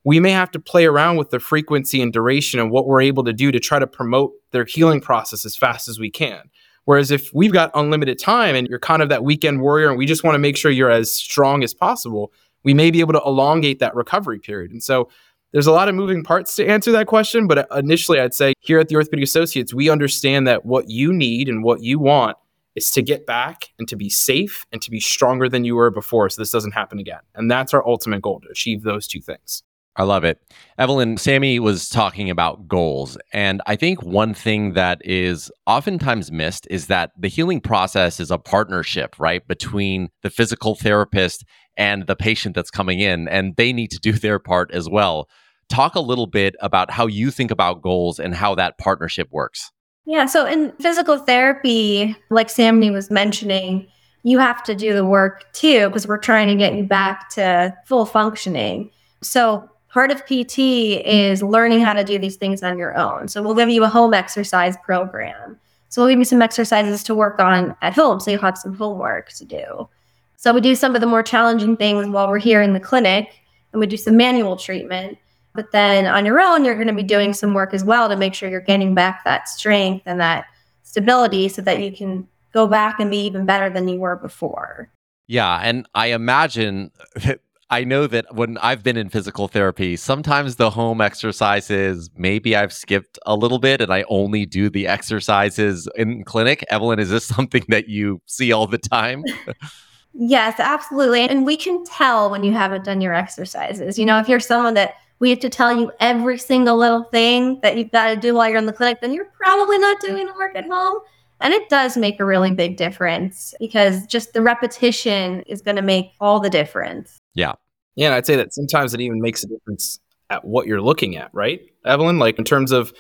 we 0.09 0.21
may 0.21 0.31
have 0.31 0.51
to 0.51 0.59
play 0.59 0.87
around 0.87 1.19
with 1.19 1.29
the 1.29 1.39
frequency 1.39 2.01
and 2.01 2.15
duration 2.15 2.59
and 2.59 2.71
what 2.71 2.87
we're 2.87 3.03
able 3.03 3.23
to 3.23 3.33
do 3.35 3.53
to 3.53 3.61
try 3.61 3.79
to 3.79 3.87
promote 3.87 4.33
their 4.53 4.65
healing 4.65 5.03
process 5.03 5.45
as 5.45 5.55
fast 5.55 5.87
as 5.87 5.99
we 5.99 6.11
can. 6.11 6.49
Whereas 6.87 7.11
if 7.11 7.29
we've 7.35 7.53
got 7.53 7.71
unlimited 7.75 8.19
time 8.19 8.55
and 8.55 8.67
you're 8.69 8.79
kind 8.79 9.03
of 9.03 9.11
that 9.11 9.23
weekend 9.23 9.61
warrior 9.61 9.91
and 9.91 9.99
we 9.99 10.07
just 10.07 10.25
want 10.25 10.35
to 10.35 10.39
make 10.39 10.57
sure 10.57 10.71
you're 10.71 10.91
as 10.91 11.13
strong 11.13 11.63
as 11.63 11.75
possible, 11.75 12.33
we 12.63 12.73
may 12.73 12.91
be 12.91 13.01
able 13.01 13.13
to 13.13 13.21
elongate 13.27 13.81
that 13.81 13.95
recovery 13.95 14.39
period. 14.39 14.71
And 14.71 14.83
so 14.83 15.11
there's 15.53 15.67
a 15.67 15.73
lot 15.73 15.91
of 15.91 15.95
moving 15.95 16.25
parts 16.25 16.57
to 16.57 16.67
answer 16.67 16.91
that 16.93 17.07
question. 17.07 17.47
But 17.47 17.69
initially, 17.77 18.19
I'd 18.19 18.33
say 18.33 18.55
here 18.61 18.79
at 18.79 18.89
the 18.89 18.97
Orthopedic 18.97 19.25
Associates, 19.25 19.75
we 19.75 19.91
understand 19.91 20.47
that 20.47 20.65
what 20.65 20.89
you 20.89 21.13
need 21.13 21.51
and 21.51 21.63
what 21.63 21.83
you 21.83 21.99
want 21.99 22.39
is 22.75 22.91
to 22.93 23.03
get 23.03 23.27
back 23.27 23.75
and 23.79 23.87
to 23.89 23.97
be 23.97 24.09
safe 24.09 24.65
and 24.73 24.81
to 24.81 24.91
be 24.91 25.01
stronger 25.01 25.51
than 25.51 25.67
you 25.67 25.77
were 25.77 25.91
before 25.91 26.31
so 26.31 26.41
this 26.41 26.51
doesn't 26.51 26.73
happen 26.73 26.99
again. 26.99 27.21
And 27.35 27.51
that's 27.51 27.75
our 27.75 27.87
ultimate 27.87 28.23
goal 28.23 28.41
to 28.41 28.49
achieve 28.49 28.85
those 28.85 29.07
two 29.07 29.21
things. 29.21 29.65
I 29.99 30.05
love 30.05 30.23
it. 30.23 30.41
Evelyn, 30.79 31.17
Sammy 31.17 31.59
was 31.59 31.89
talking 31.89 32.31
about 32.31 32.69
goals. 32.69 33.19
And 33.33 33.61
I 33.67 33.75
think 33.75 34.01
one 34.01 34.33
thing 34.33 34.75
that 34.75 35.01
is 35.05 35.51
oftentimes 35.67 36.31
missed 36.31 36.69
is 36.71 36.87
that 36.87 37.11
the 37.19 37.27
healing 37.27 37.61
process 37.61 38.21
is 38.21 38.31
a 38.31 38.39
partnership, 38.39 39.17
right? 39.19 39.47
Between 39.47 40.09
the 40.23 40.31
physical 40.31 40.77
therapist 40.77 41.45
and 41.77 42.07
the 42.07 42.15
patient 42.15 42.55
that's 42.55 42.71
coming 42.71 43.01
in, 43.01 43.27
and 43.29 43.57
they 43.57 43.73
need 43.73 43.91
to 43.91 43.99
do 43.99 44.13
their 44.13 44.39
part 44.39 44.71
as 44.73 44.89
well. 44.89 45.29
Talk 45.69 45.97
a 45.97 46.01
little 46.01 46.29
bit 46.29 46.55
about 46.61 46.93
how 46.93 47.07
you 47.07 47.33
think 47.33 47.51
about 47.51 47.83
goals 47.83 48.21
and 48.21 48.35
how 48.35 48.55
that 48.55 48.79
partnership 48.79 49.29
works. 49.33 49.71
Yeah. 50.07 50.27
So 50.27 50.47
in 50.47 50.73
physical 50.81 51.19
therapy, 51.19 52.17
like 52.31 52.51
Sammy 52.51 52.91
was 52.91 53.11
mentioning, 53.11 53.87
you 54.23 54.39
have 54.39 54.63
to 54.63 54.75
do 54.75 54.95
the 54.95 55.05
work 55.05 55.53
too, 55.53 55.89
because 55.89 56.07
we're 56.07 56.19
trying 56.19 56.49
to 56.49 56.55
get 56.55 56.75
you 56.75 56.85
back 56.85 57.31
to 57.31 57.77
full 57.85 58.07
functioning. 58.07 58.91
So 59.23 59.69
part 59.99 60.13
of 60.13 60.25
PT 60.27 60.61
is 61.05 61.43
learning 61.43 61.81
how 61.81 61.93
to 61.93 62.05
do 62.05 62.21
these 62.21 62.37
things 62.37 62.63
on 62.63 62.79
your 62.79 62.97
own. 62.97 63.27
So 63.27 63.43
we'll 63.43 63.57
give 63.57 63.69
you 63.69 63.83
a 63.83 63.89
home 63.89 64.15
exercise 64.15 64.77
program. 64.85 65.59
So 65.89 66.01
we'll 66.01 66.11
give 66.11 66.21
you 66.21 66.25
some 66.25 66.41
exercises 66.41 67.03
to 67.03 67.17
work 67.17 67.41
on 67.41 67.75
at 67.83 67.95
home. 67.95 68.21
So 68.21 68.31
you 68.31 68.39
have 68.39 68.57
some 68.57 68.75
homework 68.75 69.31
to 69.31 69.45
do. 69.45 69.89
So 70.37 70.55
we 70.55 70.61
do 70.61 70.77
some 70.77 70.95
of 70.95 71.01
the 71.01 71.09
more 71.09 71.25
challenging 71.25 71.77
things 71.77 72.07
while 72.07 72.29
we're 72.29 72.39
here 72.39 72.63
in 72.63 72.75
the 72.75 72.79
clinic 72.79 73.41
and 73.73 73.81
we 73.81 73.89
do 73.89 73.97
some 73.97 74.17
manual 74.17 74.57
treatment. 74.57 75.19
But 75.53 75.73
then 75.73 76.07
on 76.07 76.25
your 76.25 76.39
own, 76.39 76.65
you're 76.65 76.77
going 76.77 76.87
to 76.87 76.93
be 76.93 77.03
doing 77.03 77.33
some 77.33 77.53
work 77.53 77.75
as 77.75 77.83
well 77.83 78.09
to 78.09 78.15
make 78.15 78.35
sure 78.35 78.49
you're 78.49 78.61
getting 78.61 78.95
back 78.95 79.25
that 79.25 79.49
strength 79.49 80.05
and 80.07 80.21
that 80.21 80.45
stability 80.85 81.49
so 81.49 81.61
that 81.63 81.83
you 81.83 81.91
can 81.91 82.29
go 82.53 82.69
back 82.69 83.01
and 83.01 83.11
be 83.11 83.27
even 83.27 83.47
better 83.47 83.69
than 83.69 83.89
you 83.89 83.99
were 83.99 84.15
before. 84.15 84.93
Yeah. 85.27 85.59
And 85.61 85.89
I 85.97 86.13
imagine 86.13 86.93
I 87.71 87.85
know 87.85 88.07
that 88.07 88.35
when 88.35 88.57
I've 88.59 88.83
been 88.83 88.97
in 88.97 89.11
physical 89.11 89.47
therapy, 89.47 89.97
sometimes 89.97 90.57
the 90.57 90.71
home 90.71 91.03
exercises, 91.03 92.09
maybe 92.17 92.57
I've 92.57 92.73
skipped 92.73 93.19
a 93.27 93.37
little 93.37 93.59
bit 93.59 93.83
and 93.83 93.93
I 93.93 94.05
only 94.09 94.47
do 94.47 94.71
the 94.71 94.87
exercises 94.87 95.87
in 95.95 96.25
clinic. 96.25 96.65
Evelyn, 96.71 96.99
is 96.99 97.11
this 97.11 97.25
something 97.37 97.65
that 97.69 97.89
you 97.89 98.23
see 98.25 98.53
all 98.53 98.67
the 98.67 98.79
time? 98.79 99.23
yes, 100.15 100.59
absolutely. 100.59 101.29
And 101.29 101.45
we 101.45 101.59
can 101.59 101.85
tell 101.85 102.31
when 102.31 102.43
you 102.43 102.53
haven't 102.53 102.85
done 102.85 103.03
your 103.03 103.13
exercises. 103.13 103.99
You 103.99 104.07
know, 104.07 104.19
if 104.19 104.29
you're 104.29 104.41
someone 104.41 104.75
that 104.75 104.95
we 105.19 105.29
have 105.29 105.41
to 105.41 105.51
tell 105.51 105.77
you 105.77 105.93
every 106.01 106.39
single 106.39 106.79
little 106.79 107.05
thing 107.05 107.61
that 107.63 107.77
you've 107.77 107.91
got 107.91 108.15
to 108.15 108.17
do 108.17 108.35
while 108.35 108.49
you're 108.49 108.59
in 108.59 108.67
the 108.67 108.73
clinic, 108.73 109.03
then 109.03 109.13
you're 109.13 109.31
probably 109.37 109.77
not 109.79 110.01
doing 110.01 110.27
the 110.27 110.33
work 110.35 110.57
at 110.57 110.65
home. 110.65 111.01
And 111.41 111.55
it 111.55 111.69
does 111.69 111.97
make 111.97 112.19
a 112.19 112.25
really 112.25 112.53
big 112.53 112.77
difference 112.77 113.55
because 113.61 114.07
just 114.07 114.33
the 114.33 114.43
repetition 114.43 115.43
is 115.43 115.63
going 115.63 115.77
to 115.77 115.83
make 115.83 116.13
all 116.21 116.41
the 116.41 116.51
difference. 116.51 117.19
Yeah. 117.39 117.55
Yeah. 117.95 118.09
And 118.09 118.15
I'd 118.17 118.27
say 118.27 118.35
that 118.37 118.53
sometimes 118.53 118.95
it 118.95 119.01
even 119.01 119.21
makes 119.21 119.45
a 119.45 119.47
difference 119.47 120.01
at 120.29 120.45
what 120.45 120.67
you're 120.67 120.83
looking 120.83 121.17
at, 121.17 121.31
right, 121.33 121.61
Evelyn? 121.85 122.19
Like 122.19 122.37
in 122.37 122.45
terms 122.45 122.73
of 122.73 122.93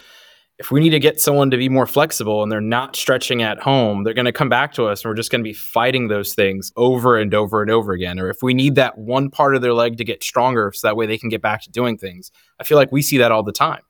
if 0.60 0.70
we 0.70 0.80
need 0.80 0.90
to 0.90 1.00
get 1.00 1.20
someone 1.20 1.50
to 1.50 1.56
be 1.56 1.68
more 1.68 1.86
flexible 1.86 2.42
and 2.42 2.50
they're 2.50 2.60
not 2.60 2.94
stretching 2.94 3.42
at 3.42 3.60
home, 3.60 4.04
they're 4.04 4.14
going 4.14 4.24
to 4.26 4.32
come 4.32 4.48
back 4.48 4.72
to 4.74 4.86
us 4.86 5.02
and 5.02 5.10
we're 5.10 5.16
just 5.16 5.30
going 5.30 5.40
to 5.40 5.48
be 5.48 5.52
fighting 5.52 6.06
those 6.06 6.34
things 6.34 6.72
over 6.76 7.18
and 7.18 7.34
over 7.34 7.62
and 7.62 7.70
over 7.70 7.92
again. 7.92 8.20
Or 8.20 8.30
if 8.30 8.38
we 8.40 8.54
need 8.54 8.76
that 8.76 8.96
one 8.96 9.28
part 9.28 9.56
of 9.56 9.62
their 9.62 9.74
leg 9.74 9.96
to 9.98 10.04
get 10.04 10.22
stronger 10.22 10.72
so 10.72 10.86
that 10.86 10.96
way 10.96 11.06
they 11.06 11.18
can 11.18 11.28
get 11.28 11.42
back 11.42 11.62
to 11.62 11.70
doing 11.70 11.98
things, 11.98 12.30
I 12.60 12.64
feel 12.64 12.78
like 12.78 12.92
we 12.92 13.02
see 13.02 13.18
that 13.18 13.32
all 13.32 13.42
the 13.42 13.52
time. 13.52 13.82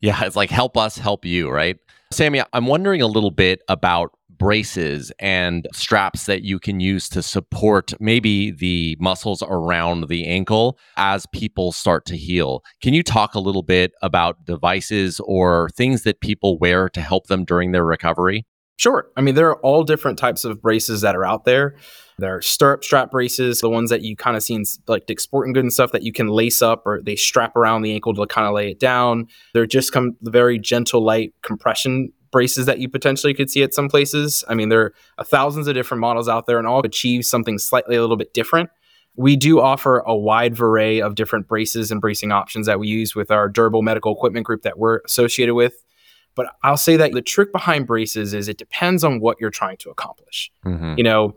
Yeah, 0.00 0.24
it's 0.24 0.34
like 0.34 0.50
help 0.50 0.76
us 0.76 0.98
help 0.98 1.24
you, 1.24 1.48
right? 1.48 1.78
Sammy, 2.10 2.42
I'm 2.52 2.66
wondering 2.66 3.02
a 3.02 3.06
little 3.06 3.30
bit 3.30 3.62
about 3.68 4.12
braces 4.38 5.12
and 5.18 5.66
straps 5.72 6.26
that 6.26 6.42
you 6.42 6.58
can 6.58 6.80
use 6.80 7.08
to 7.10 7.22
support 7.22 7.92
maybe 8.00 8.50
the 8.50 8.96
muscles 9.00 9.42
around 9.46 10.08
the 10.08 10.26
ankle 10.26 10.78
as 10.96 11.26
people 11.32 11.72
start 11.72 12.04
to 12.06 12.16
heal. 12.16 12.62
Can 12.82 12.94
you 12.94 13.02
talk 13.02 13.34
a 13.34 13.40
little 13.40 13.62
bit 13.62 13.92
about 14.02 14.44
devices 14.44 15.20
or 15.24 15.70
things 15.70 16.02
that 16.02 16.20
people 16.20 16.58
wear 16.58 16.88
to 16.90 17.00
help 17.00 17.26
them 17.26 17.44
during 17.44 17.72
their 17.72 17.84
recovery? 17.84 18.46
Sure. 18.78 19.06
I 19.16 19.20
mean, 19.20 19.34
there 19.34 19.48
are 19.48 19.60
all 19.60 19.84
different 19.84 20.18
types 20.18 20.44
of 20.44 20.60
braces 20.60 21.02
that 21.02 21.14
are 21.14 21.24
out 21.24 21.44
there. 21.44 21.76
There 22.18 22.36
are 22.36 22.42
stirrup 22.42 22.84
strap 22.84 23.10
braces, 23.10 23.60
the 23.60 23.68
ones 23.68 23.90
that 23.90 24.02
you 24.02 24.16
kind 24.16 24.36
of 24.36 24.42
see 24.42 24.54
in 24.54 24.64
like 24.86 25.06
Dick's 25.06 25.22
Sporting 25.22 25.52
Goods 25.52 25.62
and 25.62 25.72
stuff 25.72 25.92
that 25.92 26.02
you 26.02 26.12
can 26.12 26.28
lace 26.28 26.62
up 26.62 26.82
or 26.84 27.00
they 27.02 27.16
strap 27.16 27.56
around 27.56 27.82
the 27.82 27.92
ankle 27.92 28.14
to 28.14 28.26
kind 28.26 28.46
of 28.46 28.54
lay 28.54 28.70
it 28.70 28.80
down. 28.80 29.26
They're 29.54 29.66
just 29.66 29.92
come 29.92 30.16
the 30.20 30.30
very 30.30 30.58
gentle, 30.58 31.02
light 31.04 31.34
compression 31.42 32.12
braces 32.32 32.66
that 32.66 32.80
you 32.80 32.88
potentially 32.88 33.34
could 33.34 33.50
see 33.50 33.62
at 33.62 33.72
some 33.74 33.88
places. 33.88 34.42
I 34.48 34.54
mean, 34.54 34.70
there 34.70 34.92
are 35.18 35.24
thousands 35.24 35.68
of 35.68 35.74
different 35.74 36.00
models 36.00 36.28
out 36.28 36.46
there 36.46 36.58
and 36.58 36.66
all 36.66 36.84
achieve 36.84 37.24
something 37.24 37.58
slightly 37.58 37.94
a 37.94 38.00
little 38.00 38.16
bit 38.16 38.34
different. 38.34 38.70
We 39.14 39.36
do 39.36 39.60
offer 39.60 39.98
a 39.98 40.16
wide 40.16 40.58
array 40.58 41.00
of 41.00 41.14
different 41.14 41.46
braces 41.46 41.92
and 41.92 42.00
bracing 42.00 42.32
options 42.32 42.66
that 42.66 42.80
we 42.80 42.88
use 42.88 43.14
with 43.14 43.30
our 43.30 43.48
durable 43.48 43.82
medical 43.82 44.12
equipment 44.12 44.46
group 44.46 44.62
that 44.62 44.78
we're 44.78 45.00
associated 45.04 45.54
with. 45.54 45.74
But 46.34 46.46
I'll 46.64 46.78
say 46.78 46.96
that 46.96 47.12
the 47.12 47.20
trick 47.20 47.52
behind 47.52 47.86
braces 47.86 48.32
is 48.32 48.48
it 48.48 48.56
depends 48.56 49.04
on 49.04 49.20
what 49.20 49.36
you're 49.38 49.50
trying 49.50 49.76
to 49.78 49.90
accomplish. 49.90 50.50
Mm-hmm. 50.64 50.94
You 50.96 51.04
know, 51.04 51.36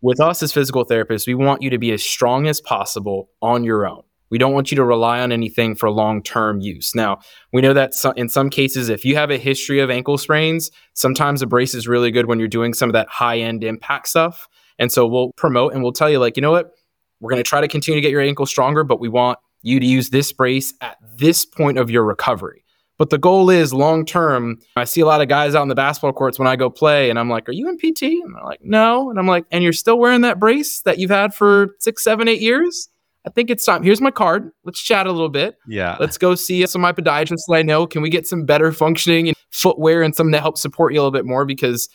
with 0.00 0.20
us 0.20 0.42
as 0.42 0.52
physical 0.52 0.84
therapists, 0.84 1.28
we 1.28 1.34
want 1.34 1.62
you 1.62 1.70
to 1.70 1.78
be 1.78 1.92
as 1.92 2.02
strong 2.02 2.48
as 2.48 2.60
possible 2.60 3.30
on 3.40 3.62
your 3.62 3.86
own. 3.86 4.02
We 4.30 4.38
don't 4.38 4.52
want 4.52 4.70
you 4.70 4.76
to 4.76 4.84
rely 4.84 5.20
on 5.20 5.32
anything 5.32 5.74
for 5.74 5.90
long 5.90 6.22
term 6.22 6.60
use. 6.60 6.94
Now, 6.94 7.20
we 7.52 7.62
know 7.62 7.72
that 7.72 7.92
in 8.16 8.28
some 8.28 8.50
cases, 8.50 8.88
if 8.88 9.04
you 9.04 9.16
have 9.16 9.30
a 9.30 9.38
history 9.38 9.80
of 9.80 9.90
ankle 9.90 10.18
sprains, 10.18 10.70
sometimes 10.94 11.42
a 11.42 11.46
brace 11.46 11.74
is 11.74 11.86
really 11.86 12.10
good 12.10 12.26
when 12.26 12.38
you're 12.38 12.48
doing 12.48 12.74
some 12.74 12.88
of 12.88 12.94
that 12.94 13.08
high 13.08 13.38
end 13.38 13.62
impact 13.64 14.08
stuff. 14.08 14.48
And 14.78 14.92
so 14.92 15.06
we'll 15.06 15.32
promote 15.36 15.72
and 15.72 15.82
we'll 15.82 15.92
tell 15.92 16.10
you, 16.10 16.18
like, 16.18 16.36
you 16.36 16.42
know 16.42 16.50
what? 16.50 16.72
we're 17.20 17.30
going 17.30 17.42
to 17.42 17.48
try 17.48 17.60
to 17.60 17.68
continue 17.68 17.96
to 17.96 18.02
get 18.02 18.10
your 18.10 18.20
ankle 18.20 18.46
stronger, 18.46 18.84
but 18.84 19.00
we 19.00 19.08
want 19.08 19.38
you 19.62 19.80
to 19.80 19.86
use 19.86 20.10
this 20.10 20.32
brace 20.32 20.74
at 20.80 20.96
this 21.16 21.44
point 21.44 21.78
of 21.78 21.90
your 21.90 22.04
recovery. 22.04 22.64
But 22.98 23.10
the 23.10 23.18
goal 23.18 23.50
is 23.50 23.74
long 23.74 24.06
term. 24.06 24.58
I 24.76 24.84
see 24.84 25.02
a 25.02 25.06
lot 25.06 25.20
of 25.20 25.28
guys 25.28 25.54
out 25.54 25.62
in 25.62 25.68
the 25.68 25.74
basketball 25.74 26.14
courts 26.14 26.38
when 26.38 26.48
I 26.48 26.56
go 26.56 26.70
play, 26.70 27.10
and 27.10 27.18
I'm 27.18 27.28
like, 27.28 27.46
Are 27.48 27.52
you 27.52 27.68
in 27.68 27.76
PT? 27.76 28.02
And 28.02 28.34
they're 28.34 28.44
like, 28.44 28.60
No. 28.62 29.10
And 29.10 29.18
I'm 29.18 29.26
like, 29.26 29.44
And 29.50 29.62
you're 29.62 29.74
still 29.74 29.98
wearing 29.98 30.22
that 30.22 30.38
brace 30.38 30.80
that 30.82 30.98
you've 30.98 31.10
had 31.10 31.34
for 31.34 31.76
six, 31.80 32.02
seven, 32.02 32.26
eight 32.26 32.40
years? 32.40 32.88
I 33.26 33.30
think 33.30 33.50
it's 33.50 33.64
time. 33.64 33.82
Here's 33.82 34.00
my 34.00 34.12
card. 34.12 34.52
Let's 34.64 34.80
chat 34.80 35.06
a 35.06 35.12
little 35.12 35.28
bit. 35.28 35.56
Yeah. 35.66 35.96
Let's 35.98 36.16
go 36.16 36.36
see 36.36 36.64
some 36.66 36.82
of 36.82 36.82
my 36.82 36.92
podiatrists 36.92 37.42
that 37.48 37.54
I 37.54 37.62
know. 37.62 37.86
Can 37.86 38.00
we 38.00 38.08
get 38.08 38.26
some 38.26 38.44
better 38.44 38.70
functioning 38.70 39.34
footwear 39.50 40.02
and 40.02 40.14
something 40.14 40.32
to 40.32 40.40
help 40.40 40.56
support 40.56 40.92
you 40.92 41.00
a 41.00 41.02
little 41.02 41.10
bit 41.10 41.24
more? 41.26 41.44
Because 41.44 41.88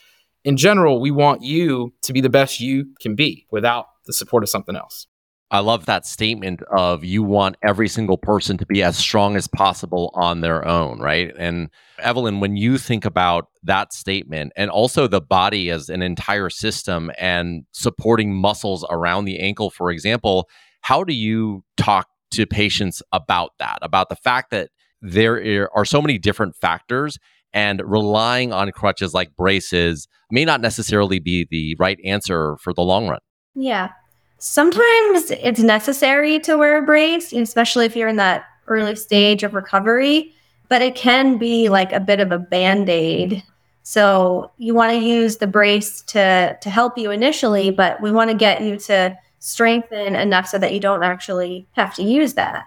in 0.43 0.57
general, 0.57 0.99
we 0.99 1.09
want 1.09 1.41
you 1.41 1.93
to 2.01 2.11
be 2.11 2.19
the 2.19 2.29
best 2.29 2.59
you 2.59 2.85
can 2.99 3.15
be 3.15 3.45
without 3.49 3.85
the 4.05 4.13
support 4.13 4.43
of 4.43 4.49
something 4.49 4.75
else. 4.75 5.07
I 5.51 5.59
love 5.59 5.85
that 5.85 6.05
statement 6.05 6.61
of 6.71 7.03
you 7.03 7.23
want 7.23 7.57
every 7.61 7.89
single 7.89 8.17
person 8.17 8.57
to 8.57 8.65
be 8.65 8.81
as 8.81 8.97
strong 8.97 9.35
as 9.35 9.47
possible 9.47 10.11
on 10.13 10.39
their 10.39 10.65
own, 10.65 10.99
right? 10.99 11.33
And 11.37 11.69
Evelyn, 11.99 12.39
when 12.39 12.55
you 12.55 12.77
think 12.77 13.03
about 13.03 13.49
that 13.63 13.91
statement 13.91 14.53
and 14.55 14.71
also 14.71 15.07
the 15.07 15.19
body 15.19 15.69
as 15.69 15.89
an 15.89 16.01
entire 16.01 16.49
system 16.49 17.11
and 17.19 17.65
supporting 17.73 18.33
muscles 18.33 18.85
around 18.89 19.25
the 19.25 19.39
ankle, 19.39 19.69
for 19.69 19.91
example, 19.91 20.49
how 20.81 21.03
do 21.03 21.13
you 21.13 21.63
talk 21.77 22.07
to 22.31 22.45
patients 22.45 23.01
about 23.11 23.51
that, 23.59 23.79
about 23.81 24.09
the 24.09 24.15
fact 24.15 24.51
that 24.51 24.69
there 25.01 25.69
are 25.75 25.85
so 25.85 26.01
many 26.01 26.17
different 26.17 26.55
factors 26.55 27.17
and 27.53 27.81
relying 27.85 28.53
on 28.53 28.71
crutches 28.71 29.13
like 29.13 29.35
braces 29.35 30.07
may 30.29 30.45
not 30.45 30.61
necessarily 30.61 31.19
be 31.19 31.47
the 31.49 31.75
right 31.79 31.99
answer 32.05 32.57
for 32.57 32.73
the 32.73 32.81
long 32.81 33.07
run? 33.07 33.19
Yeah. 33.55 33.89
Sometimes 34.37 35.31
it's 35.31 35.59
necessary 35.59 36.39
to 36.39 36.57
wear 36.57 36.77
a 36.77 36.85
brace, 36.85 37.33
especially 37.33 37.85
if 37.85 37.95
you're 37.95 38.07
in 38.07 38.15
that 38.15 38.45
early 38.67 38.95
stage 38.95 39.43
of 39.43 39.53
recovery, 39.53 40.33
but 40.69 40.81
it 40.81 40.95
can 40.95 41.37
be 41.37 41.69
like 41.69 41.91
a 41.91 41.99
bit 41.99 42.19
of 42.19 42.31
a 42.31 42.39
band 42.39 42.89
aid. 42.89 43.43
So 43.83 44.51
you 44.57 44.73
want 44.73 44.91
to 44.93 44.97
use 44.97 45.37
the 45.37 45.47
brace 45.47 46.01
to 46.03 46.57
to 46.61 46.69
help 46.69 46.97
you 46.97 47.11
initially, 47.11 47.71
but 47.71 48.01
we 48.01 48.11
want 48.11 48.29
to 48.29 48.37
get 48.37 48.61
you 48.61 48.77
to 48.77 49.17
strengthen 49.41 50.15
enough 50.15 50.47
so 50.47 50.57
that 50.59 50.71
you 50.71 50.79
don't 50.79 51.03
actually 51.03 51.67
have 51.73 51.93
to 51.95 52.03
use 52.03 52.35
that. 52.35 52.65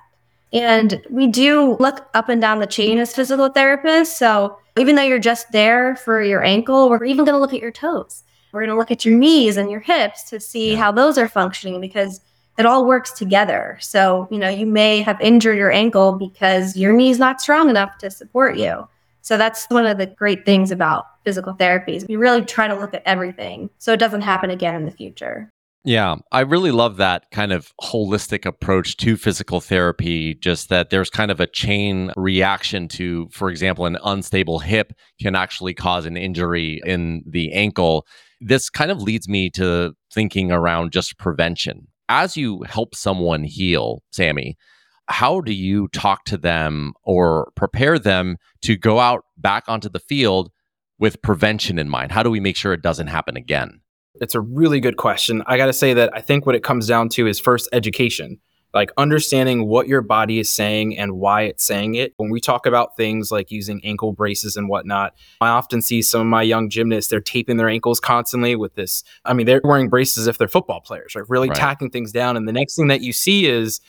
And 0.52 1.04
we 1.08 1.26
do 1.28 1.76
look 1.80 2.08
up 2.14 2.28
and 2.28 2.40
down 2.40 2.58
the 2.58 2.66
chain 2.66 2.98
as 2.98 3.14
physical 3.14 3.48
therapists. 3.48 4.16
So 4.16 4.58
even 4.76 4.96
though 4.96 5.02
you're 5.02 5.18
just 5.18 5.50
there 5.52 5.96
for 5.96 6.22
your 6.22 6.42
ankle, 6.44 6.90
we're 6.90 7.04
even 7.04 7.24
going 7.24 7.34
to 7.34 7.40
look 7.40 7.54
at 7.54 7.60
your 7.60 7.72
toes. 7.72 8.24
We're 8.52 8.60
going 8.60 8.70
to 8.70 8.78
look 8.78 8.90
at 8.90 9.04
your 9.04 9.16
knees 9.16 9.56
and 9.56 9.70
your 9.70 9.80
hips 9.80 10.24
to 10.30 10.38
see 10.38 10.72
yeah. 10.72 10.78
how 10.78 10.92
those 10.92 11.16
are 11.16 11.28
functioning 11.28 11.80
because 11.80 12.20
it 12.58 12.66
all 12.66 12.86
works 12.86 13.12
together. 13.12 13.78
So, 13.80 14.28
you 14.30 14.38
know, 14.38 14.48
you 14.48 14.66
may 14.66 15.00
have 15.00 15.20
injured 15.20 15.58
your 15.58 15.72
ankle 15.72 16.12
because 16.12 16.76
your 16.76 16.92
knee's 16.92 17.18
not 17.18 17.40
strong 17.40 17.68
enough 17.68 17.98
to 17.98 18.10
support 18.10 18.56
you. 18.56 18.88
So 19.22 19.36
that's 19.36 19.66
one 19.70 19.86
of 19.86 19.98
the 19.98 20.06
great 20.06 20.44
things 20.44 20.70
about 20.70 21.06
physical 21.24 21.54
therapies. 21.54 22.06
We 22.06 22.16
really 22.16 22.44
try 22.44 22.68
to 22.68 22.78
look 22.78 22.94
at 22.94 23.02
everything 23.06 23.70
so 23.78 23.92
it 23.92 23.98
doesn't 23.98 24.20
happen 24.20 24.50
again 24.50 24.74
in 24.74 24.84
the 24.84 24.90
future. 24.90 25.50
Yeah, 25.86 26.16
I 26.32 26.40
really 26.40 26.70
love 26.70 26.96
that 26.96 27.30
kind 27.30 27.52
of 27.52 27.72
holistic 27.82 28.46
approach 28.46 28.96
to 28.98 29.18
physical 29.18 29.60
therapy. 29.60 30.34
Just 30.34 30.70
that 30.70 30.88
there's 30.88 31.10
kind 31.10 31.30
of 31.30 31.40
a 31.40 31.46
chain 31.46 32.10
reaction 32.16 32.88
to, 32.88 33.28
for 33.30 33.50
example, 33.50 33.84
an 33.84 33.98
unstable 34.02 34.60
hip 34.60 34.94
can 35.20 35.34
actually 35.34 35.74
cause 35.74 36.06
an 36.06 36.16
injury 36.16 36.80
in 36.86 37.22
the 37.26 37.52
ankle 37.52 38.06
this 38.44 38.68
kind 38.68 38.90
of 38.90 39.00
leads 39.00 39.28
me 39.28 39.48
to 39.50 39.94
thinking 40.12 40.52
around 40.52 40.92
just 40.92 41.18
prevention. 41.18 41.88
As 42.08 42.36
you 42.36 42.62
help 42.68 42.94
someone 42.94 43.42
heal, 43.42 44.02
Sammy, 44.12 44.56
how 45.08 45.40
do 45.40 45.52
you 45.52 45.88
talk 45.88 46.24
to 46.26 46.36
them 46.36 46.92
or 47.02 47.50
prepare 47.56 47.98
them 47.98 48.36
to 48.62 48.76
go 48.76 49.00
out 49.00 49.24
back 49.38 49.64
onto 49.66 49.88
the 49.88 49.98
field 49.98 50.50
with 50.98 51.22
prevention 51.22 51.78
in 51.78 51.88
mind? 51.88 52.12
How 52.12 52.22
do 52.22 52.30
we 52.30 52.40
make 52.40 52.56
sure 52.56 52.74
it 52.74 52.82
doesn't 52.82 53.06
happen 53.06 53.36
again? 53.36 53.80
It's 54.20 54.34
a 54.34 54.40
really 54.40 54.80
good 54.80 54.96
question. 54.96 55.42
I 55.46 55.56
got 55.56 55.66
to 55.66 55.72
say 55.72 55.94
that 55.94 56.10
I 56.14 56.20
think 56.20 56.46
what 56.46 56.54
it 56.54 56.62
comes 56.62 56.86
down 56.86 57.08
to 57.10 57.26
is 57.26 57.40
first 57.40 57.68
education 57.72 58.40
like 58.74 58.90
understanding 58.96 59.68
what 59.68 59.86
your 59.86 60.02
body 60.02 60.40
is 60.40 60.52
saying 60.52 60.98
and 60.98 61.12
why 61.12 61.42
it's 61.42 61.64
saying 61.64 61.94
it. 61.94 62.12
When 62.16 62.28
we 62.28 62.40
talk 62.40 62.66
about 62.66 62.96
things 62.96 63.30
like 63.30 63.50
using 63.52 63.80
ankle 63.84 64.12
braces 64.12 64.56
and 64.56 64.68
whatnot, 64.68 65.14
I 65.40 65.48
often 65.48 65.80
see 65.80 66.02
some 66.02 66.20
of 66.20 66.26
my 66.26 66.42
young 66.42 66.68
gymnasts, 66.68 67.08
they're 67.08 67.20
taping 67.20 67.56
their 67.56 67.68
ankles 67.68 68.00
constantly 68.00 68.56
with 68.56 68.74
this. 68.74 69.04
I 69.24 69.32
mean, 69.32 69.46
they're 69.46 69.60
wearing 69.62 69.88
braces 69.88 70.26
if 70.26 70.36
they're 70.36 70.48
football 70.48 70.80
players, 70.80 71.14
right? 71.14 71.24
Really 71.28 71.48
right. 71.48 71.56
tacking 71.56 71.90
things 71.90 72.10
down. 72.10 72.36
And 72.36 72.48
the 72.48 72.52
next 72.52 72.74
thing 72.74 72.88
that 72.88 73.00
you 73.00 73.12
see 73.12 73.46
is, 73.46 73.80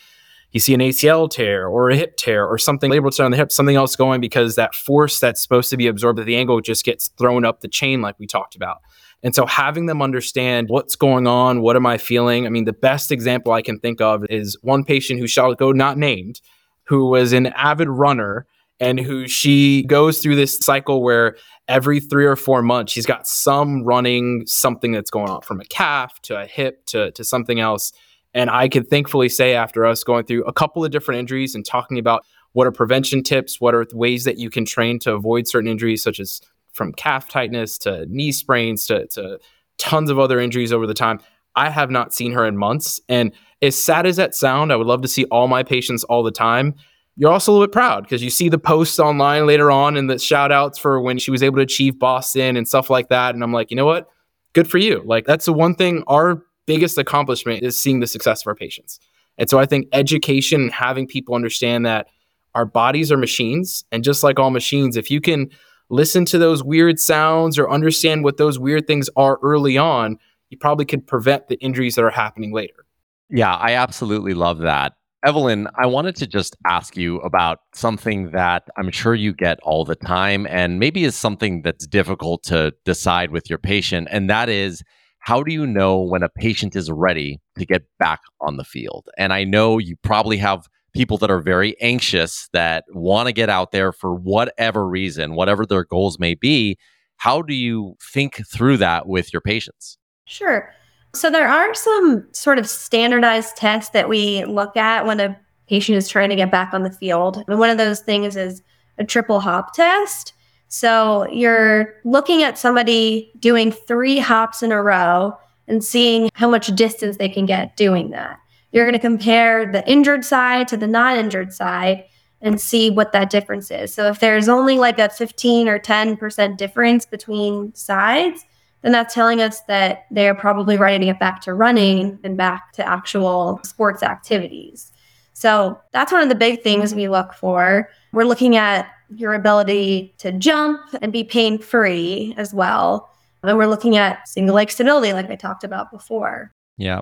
you 0.52 0.62
see 0.62 0.74
an 0.74 0.80
ACL 0.80 1.30
tear 1.30 1.68
or 1.68 1.90
a 1.90 1.98
hip 1.98 2.16
tear 2.16 2.46
or 2.46 2.58
something 2.58 2.90
labral 2.90 3.14
tear 3.14 3.26
on 3.26 3.32
the 3.32 3.38
hip, 3.38 3.52
something 3.52 3.76
else 3.76 3.98
going 3.98 4.22
because 4.22 4.56
that 4.56 4.74
force 4.74 5.20
that's 5.20 5.42
supposed 5.42 5.70
to 5.72 5.76
be 5.76 5.88
absorbed 5.88 6.18
at 6.18 6.26
the 6.26 6.38
ankle 6.38 6.62
just 6.62 6.86
gets 6.86 7.10
thrown 7.18 7.44
up 7.44 7.60
the 7.60 7.68
chain, 7.68 8.02
like 8.02 8.18
we 8.20 8.28
talked 8.28 8.56
about. 8.56 8.78
And 9.26 9.34
so 9.34 9.48
having 9.48 9.88
them 9.88 10.04
understand 10.04 10.70
what's 10.70 10.96
going 10.96 11.26
on, 11.26 11.62
what 11.62 11.76
am 11.76 11.88
I 11.88 11.98
feeling? 11.98 12.46
I 12.46 12.50
mean, 12.50 12.66
the 12.66 12.74
best 12.74 13.12
example 13.12 13.54
I 13.54 13.64
can 13.64 13.80
think 13.80 14.00
of 14.00 14.24
is 14.30 14.56
one 14.62 14.84
patient 14.84 15.20
who 15.20 15.26
shall 15.26 15.56
go 15.56 15.72
not 15.72 15.98
named, 15.98 16.42
who 16.84 17.10
was 17.10 17.34
an 17.34 17.48
avid 17.48 17.90
runner 17.90 18.46
and 18.80 19.00
who 19.00 19.28
she 19.28 19.84
goes 19.88 20.20
through 20.20 20.36
this 20.36 20.60
cycle 20.60 21.02
where 21.02 21.38
every 21.68 22.00
three 22.00 22.28
or 22.28 22.36
four 22.36 22.62
months 22.62 22.94
she's 22.94 23.08
got 23.08 23.26
some 23.26 23.84
running 23.84 24.44
something 24.46 24.92
that's 24.92 25.10
going 25.10 25.30
on 25.30 25.42
from 25.42 25.60
a 25.60 25.66
calf 25.66 26.22
to 26.22 26.40
a 26.40 26.46
hip 26.46 26.86
to, 26.86 27.10
to 27.14 27.24
something 27.24 27.60
else. 27.60 27.94
And 28.36 28.52
I 28.52 28.68
can 28.68 28.84
thankfully 28.84 29.30
say 29.30 29.56
after 29.56 29.88
us 29.88 30.04
going 30.04 30.26
through 30.26 30.44
a 30.44 30.54
couple 30.54 30.86
of 30.86 30.92
different 30.92 31.20
injuries 31.20 31.56
and 31.56 31.66
talking 31.66 31.98
about 31.98 32.24
what 32.52 32.68
are 32.68 32.72
prevention 32.72 33.24
tips, 33.24 33.60
what 33.60 33.74
are 33.74 33.88
ways 33.92 34.24
that 34.26 34.38
you 34.38 34.52
can 34.52 34.66
train 34.66 35.00
to 35.00 35.14
avoid 35.14 35.48
certain 35.48 35.70
injuries 35.70 36.04
such 36.04 36.20
as 36.20 36.42
from 36.76 36.92
calf 36.94 37.30
tightness 37.30 37.78
to 37.80 38.06
knee 38.08 38.32
sprains 38.32 38.86
to, 38.86 39.08
to 39.08 39.40
tons 39.78 40.10
of 40.10 40.20
other 40.20 40.40
injuries 40.40 40.72
over 40.72 40.86
the 40.86 40.94
time. 40.94 41.20
I 41.56 41.70
have 41.70 41.90
not 41.90 42.14
seen 42.14 42.34
her 42.34 42.46
in 42.46 42.58
months. 42.58 43.00
And 43.08 43.32
as 43.62 43.82
sad 43.82 44.06
as 44.06 44.18
that 44.18 44.36
sound, 44.36 44.72
I 44.72 44.76
would 44.76 44.86
love 44.86 45.02
to 45.02 45.08
see 45.08 45.24
all 45.26 45.48
my 45.48 45.64
patients 45.64 46.04
all 46.04 46.22
the 46.22 46.32
time. 46.32 46.76
You're 47.16 47.32
also 47.32 47.52
a 47.52 47.54
little 47.54 47.68
bit 47.68 47.74
proud 47.74 48.04
because 48.04 48.22
you 48.22 48.30
see 48.30 48.50
the 48.50 48.58
posts 48.58 49.00
online 49.00 49.48
later 49.48 49.72
on 49.72 49.96
and 49.96 50.10
the 50.10 50.20
shout 50.20 50.52
outs 50.52 50.78
for 50.78 51.00
when 51.00 51.18
she 51.18 51.32
was 51.32 51.42
able 51.42 51.56
to 51.56 51.62
achieve 51.62 51.98
Boston 51.98 52.58
and 52.58 52.68
stuff 52.68 52.90
like 52.90 53.08
that. 53.08 53.34
And 53.34 53.42
I'm 53.42 53.54
like, 53.54 53.72
you 53.72 53.78
know 53.78 53.86
what? 53.86 54.10
Good 54.52 54.70
for 54.70 54.78
you. 54.78 55.02
Like, 55.06 55.26
that's 55.26 55.46
the 55.46 55.54
one 55.54 55.76
thing 55.76 56.04
our 56.08 56.44
biggest 56.66 56.98
accomplishment 56.98 57.64
is 57.64 57.82
seeing 57.82 58.02
the 58.02 58.08
success 58.08 58.42
of 58.42 58.48
our 58.48 58.56
patients. 58.56 59.00
And 59.38 59.50
so 59.50 59.60
I 59.60 59.66
think 59.66 59.88
education 59.94 60.62
and 60.62 60.72
having 60.74 61.08
people 61.08 61.36
understand 61.36 61.86
that 61.86 62.08
our 62.54 62.66
bodies 62.66 63.12
are 63.14 63.18
machines. 63.18 63.86
And 63.94 64.04
just 64.04 64.24
like 64.24 64.38
all 64.38 64.50
machines, 64.50 64.98
if 64.98 65.10
you 65.10 65.22
can 65.22 65.50
listen 65.90 66.26
to 66.26 66.38
those 66.38 66.64
weird 66.64 67.00
sounds 67.00 67.58
or 67.58 67.70
understand 67.70 68.24
what 68.24 68.38
those 68.38 68.60
weird 68.60 68.88
things 68.88 69.10
are 69.16 69.40
early 69.42 69.78
on, 69.78 70.18
you 70.50 70.58
probably 70.58 70.86
could 70.86 71.08
prevent 71.08 71.48
the 71.48 71.56
injuries 71.56 71.96
that 71.96 72.04
are 72.04 72.10
happening 72.10 72.54
later. 72.54 72.86
Yeah, 73.30 73.56
I 73.56 73.74
absolutely 73.74 74.34
love 74.34 74.60
that. 74.60 74.94
Evelyn, 75.26 75.68
I 75.76 75.88
wanted 75.88 76.16
to 76.18 76.28
just 76.28 76.56
ask 76.68 76.96
you 76.96 77.18
about 77.22 77.60
something 77.74 78.30
that 78.32 78.68
I'm 78.78 78.92
sure 78.92 79.16
you 79.16 79.34
get 79.34 79.60
all 79.64 79.84
the 79.84 79.96
time 79.96 80.46
and 80.48 80.80
maybe 80.80 81.04
is 81.04 81.16
something 81.16 81.64
that's 81.64 81.88
difficult 81.88 82.44
to 82.44 82.76
decide 82.86 83.32
with 83.32 83.50
your 83.50 83.58
patient. 83.58 84.08
And 84.12 84.30
that 84.30 84.50
is, 84.50 84.84
how 85.18 85.42
do 85.42 85.52
you 85.52 85.66
know 85.66 86.00
when 86.00 86.22
a 86.22 86.30
patient 86.30 86.76
is 86.76 86.92
ready 86.92 87.42
to 87.58 87.66
get 87.66 87.82
back 87.98 88.22
on 88.40 88.58
the 88.58 88.64
field? 88.64 89.10
And 89.18 89.34
I 89.34 89.44
know 89.44 89.80
you 89.80 89.96
probably 90.04 90.38
have 90.38 90.68
people 90.96 91.18
that 91.18 91.30
are 91.30 91.42
very 91.42 91.80
anxious 91.82 92.48
that 92.54 92.86
want 92.90 93.28
to 93.28 93.34
get 93.34 93.50
out 93.50 93.72
there 93.72 93.92
for 93.92 94.16
whatever 94.16 94.88
reason, 94.88 95.36
whatever 95.36 95.66
their 95.66 95.84
goals 95.84 96.18
may 96.18 96.34
be. 96.34 96.78
How 97.18 97.42
do 97.42 97.54
you 97.54 97.96
think 98.14 98.42
through 98.48 98.78
that 98.78 99.08
with 99.08 99.32
your 99.34 99.42
patients? 99.42 99.98
Sure. 100.26 100.74
So 101.14 101.30
there 101.30 101.48
are 101.48 101.74
some 101.76 102.28
sort 102.32 102.60
of 102.60 102.68
standardized 102.68 103.56
tests 103.58 103.92
that 103.92 104.10
we 104.10 104.46
look 104.46 104.76
at 104.76 105.06
when 105.06 105.20
a 105.20 105.38
patient 105.68 105.98
is 105.98 106.08
trying 106.08 106.30
to 106.30 106.36
get 106.36 106.52
back 106.52 106.74
on 106.74 106.84
the 106.84 106.92
field. 106.92 107.44
And 107.48 107.60
one 107.60 107.70
of 107.70 107.78
those 107.78 108.00
things 108.00 108.36
is 108.36 108.62
a 108.98 109.04
triple 109.04 109.42
hop 109.42 109.74
test. 109.74 110.34
So 110.68 111.28
you're 111.30 111.94
looking 112.06 112.44
at 112.44 112.58
somebody 112.58 113.32
doing 113.40 113.72
three 113.72 114.20
hops 114.20 114.64
in 114.64 114.72
a 114.72 114.82
row 114.82 115.38
and 115.68 115.84
seeing 115.84 116.30
how 116.34 116.50
much 116.50 116.68
distance 116.76 117.18
they 117.18 117.30
can 117.30 117.46
get 117.46 117.76
doing 117.76 118.12
that. 118.12 118.40
You're 118.76 118.84
going 118.84 118.92
to 118.92 119.00
compare 119.00 119.72
the 119.72 119.90
injured 119.90 120.26
side 120.26 120.68
to 120.68 120.76
the 120.76 120.86
non 120.86 121.16
injured 121.16 121.54
side 121.54 122.04
and 122.42 122.60
see 122.60 122.90
what 122.90 123.14
that 123.14 123.30
difference 123.30 123.72
is. 123.72 123.94
So 123.94 124.10
if 124.10 124.20
there's 124.20 124.50
only 124.50 124.78
like 124.78 125.00
a 125.00 125.08
15 125.08 125.70
or 125.70 125.80
10% 125.80 126.58
difference 126.58 127.06
between 127.06 127.74
sides, 127.74 128.44
then 128.82 128.92
that's 128.92 129.14
telling 129.14 129.40
us 129.40 129.62
that 129.62 130.08
they're 130.12 130.36
probably 130.36 130.76
ready 130.76 131.00
to 131.00 131.06
get 131.06 131.22
back 131.22 131.40
to 131.44 131.54
running 131.54 132.20
and 132.26 132.36
back 132.36 132.74
to 132.74 132.86
actual 132.86 133.62
sports 133.64 134.04
activities. 134.04 134.92
So 135.32 135.80
that's 135.94 136.12
one 136.12 136.22
of 136.22 136.28
the 136.28 136.36
big 136.36 136.62
things 136.62 136.94
we 136.94 137.08
look 137.08 137.34
for. 137.34 137.90
We're 138.12 138.26
looking 138.26 138.58
at 138.58 138.90
your 139.16 139.36
ability 139.36 140.16
to 140.18 140.34
jump 140.34 140.82
and 141.02 141.14
be 141.14 141.24
pain 141.24 141.60
free 141.60 142.34
as 142.36 142.54
well. 142.54 143.10
And 143.42 143.58
we're 143.58 143.68
looking 143.68 143.96
at 143.96 144.28
single 144.28 144.56
leg 144.56 144.70
stability, 144.70 145.14
like 145.14 145.30
I 145.30 145.36
talked 145.36 145.64
about 145.64 145.92
before. 145.92 146.52
Yeah. 146.78 147.02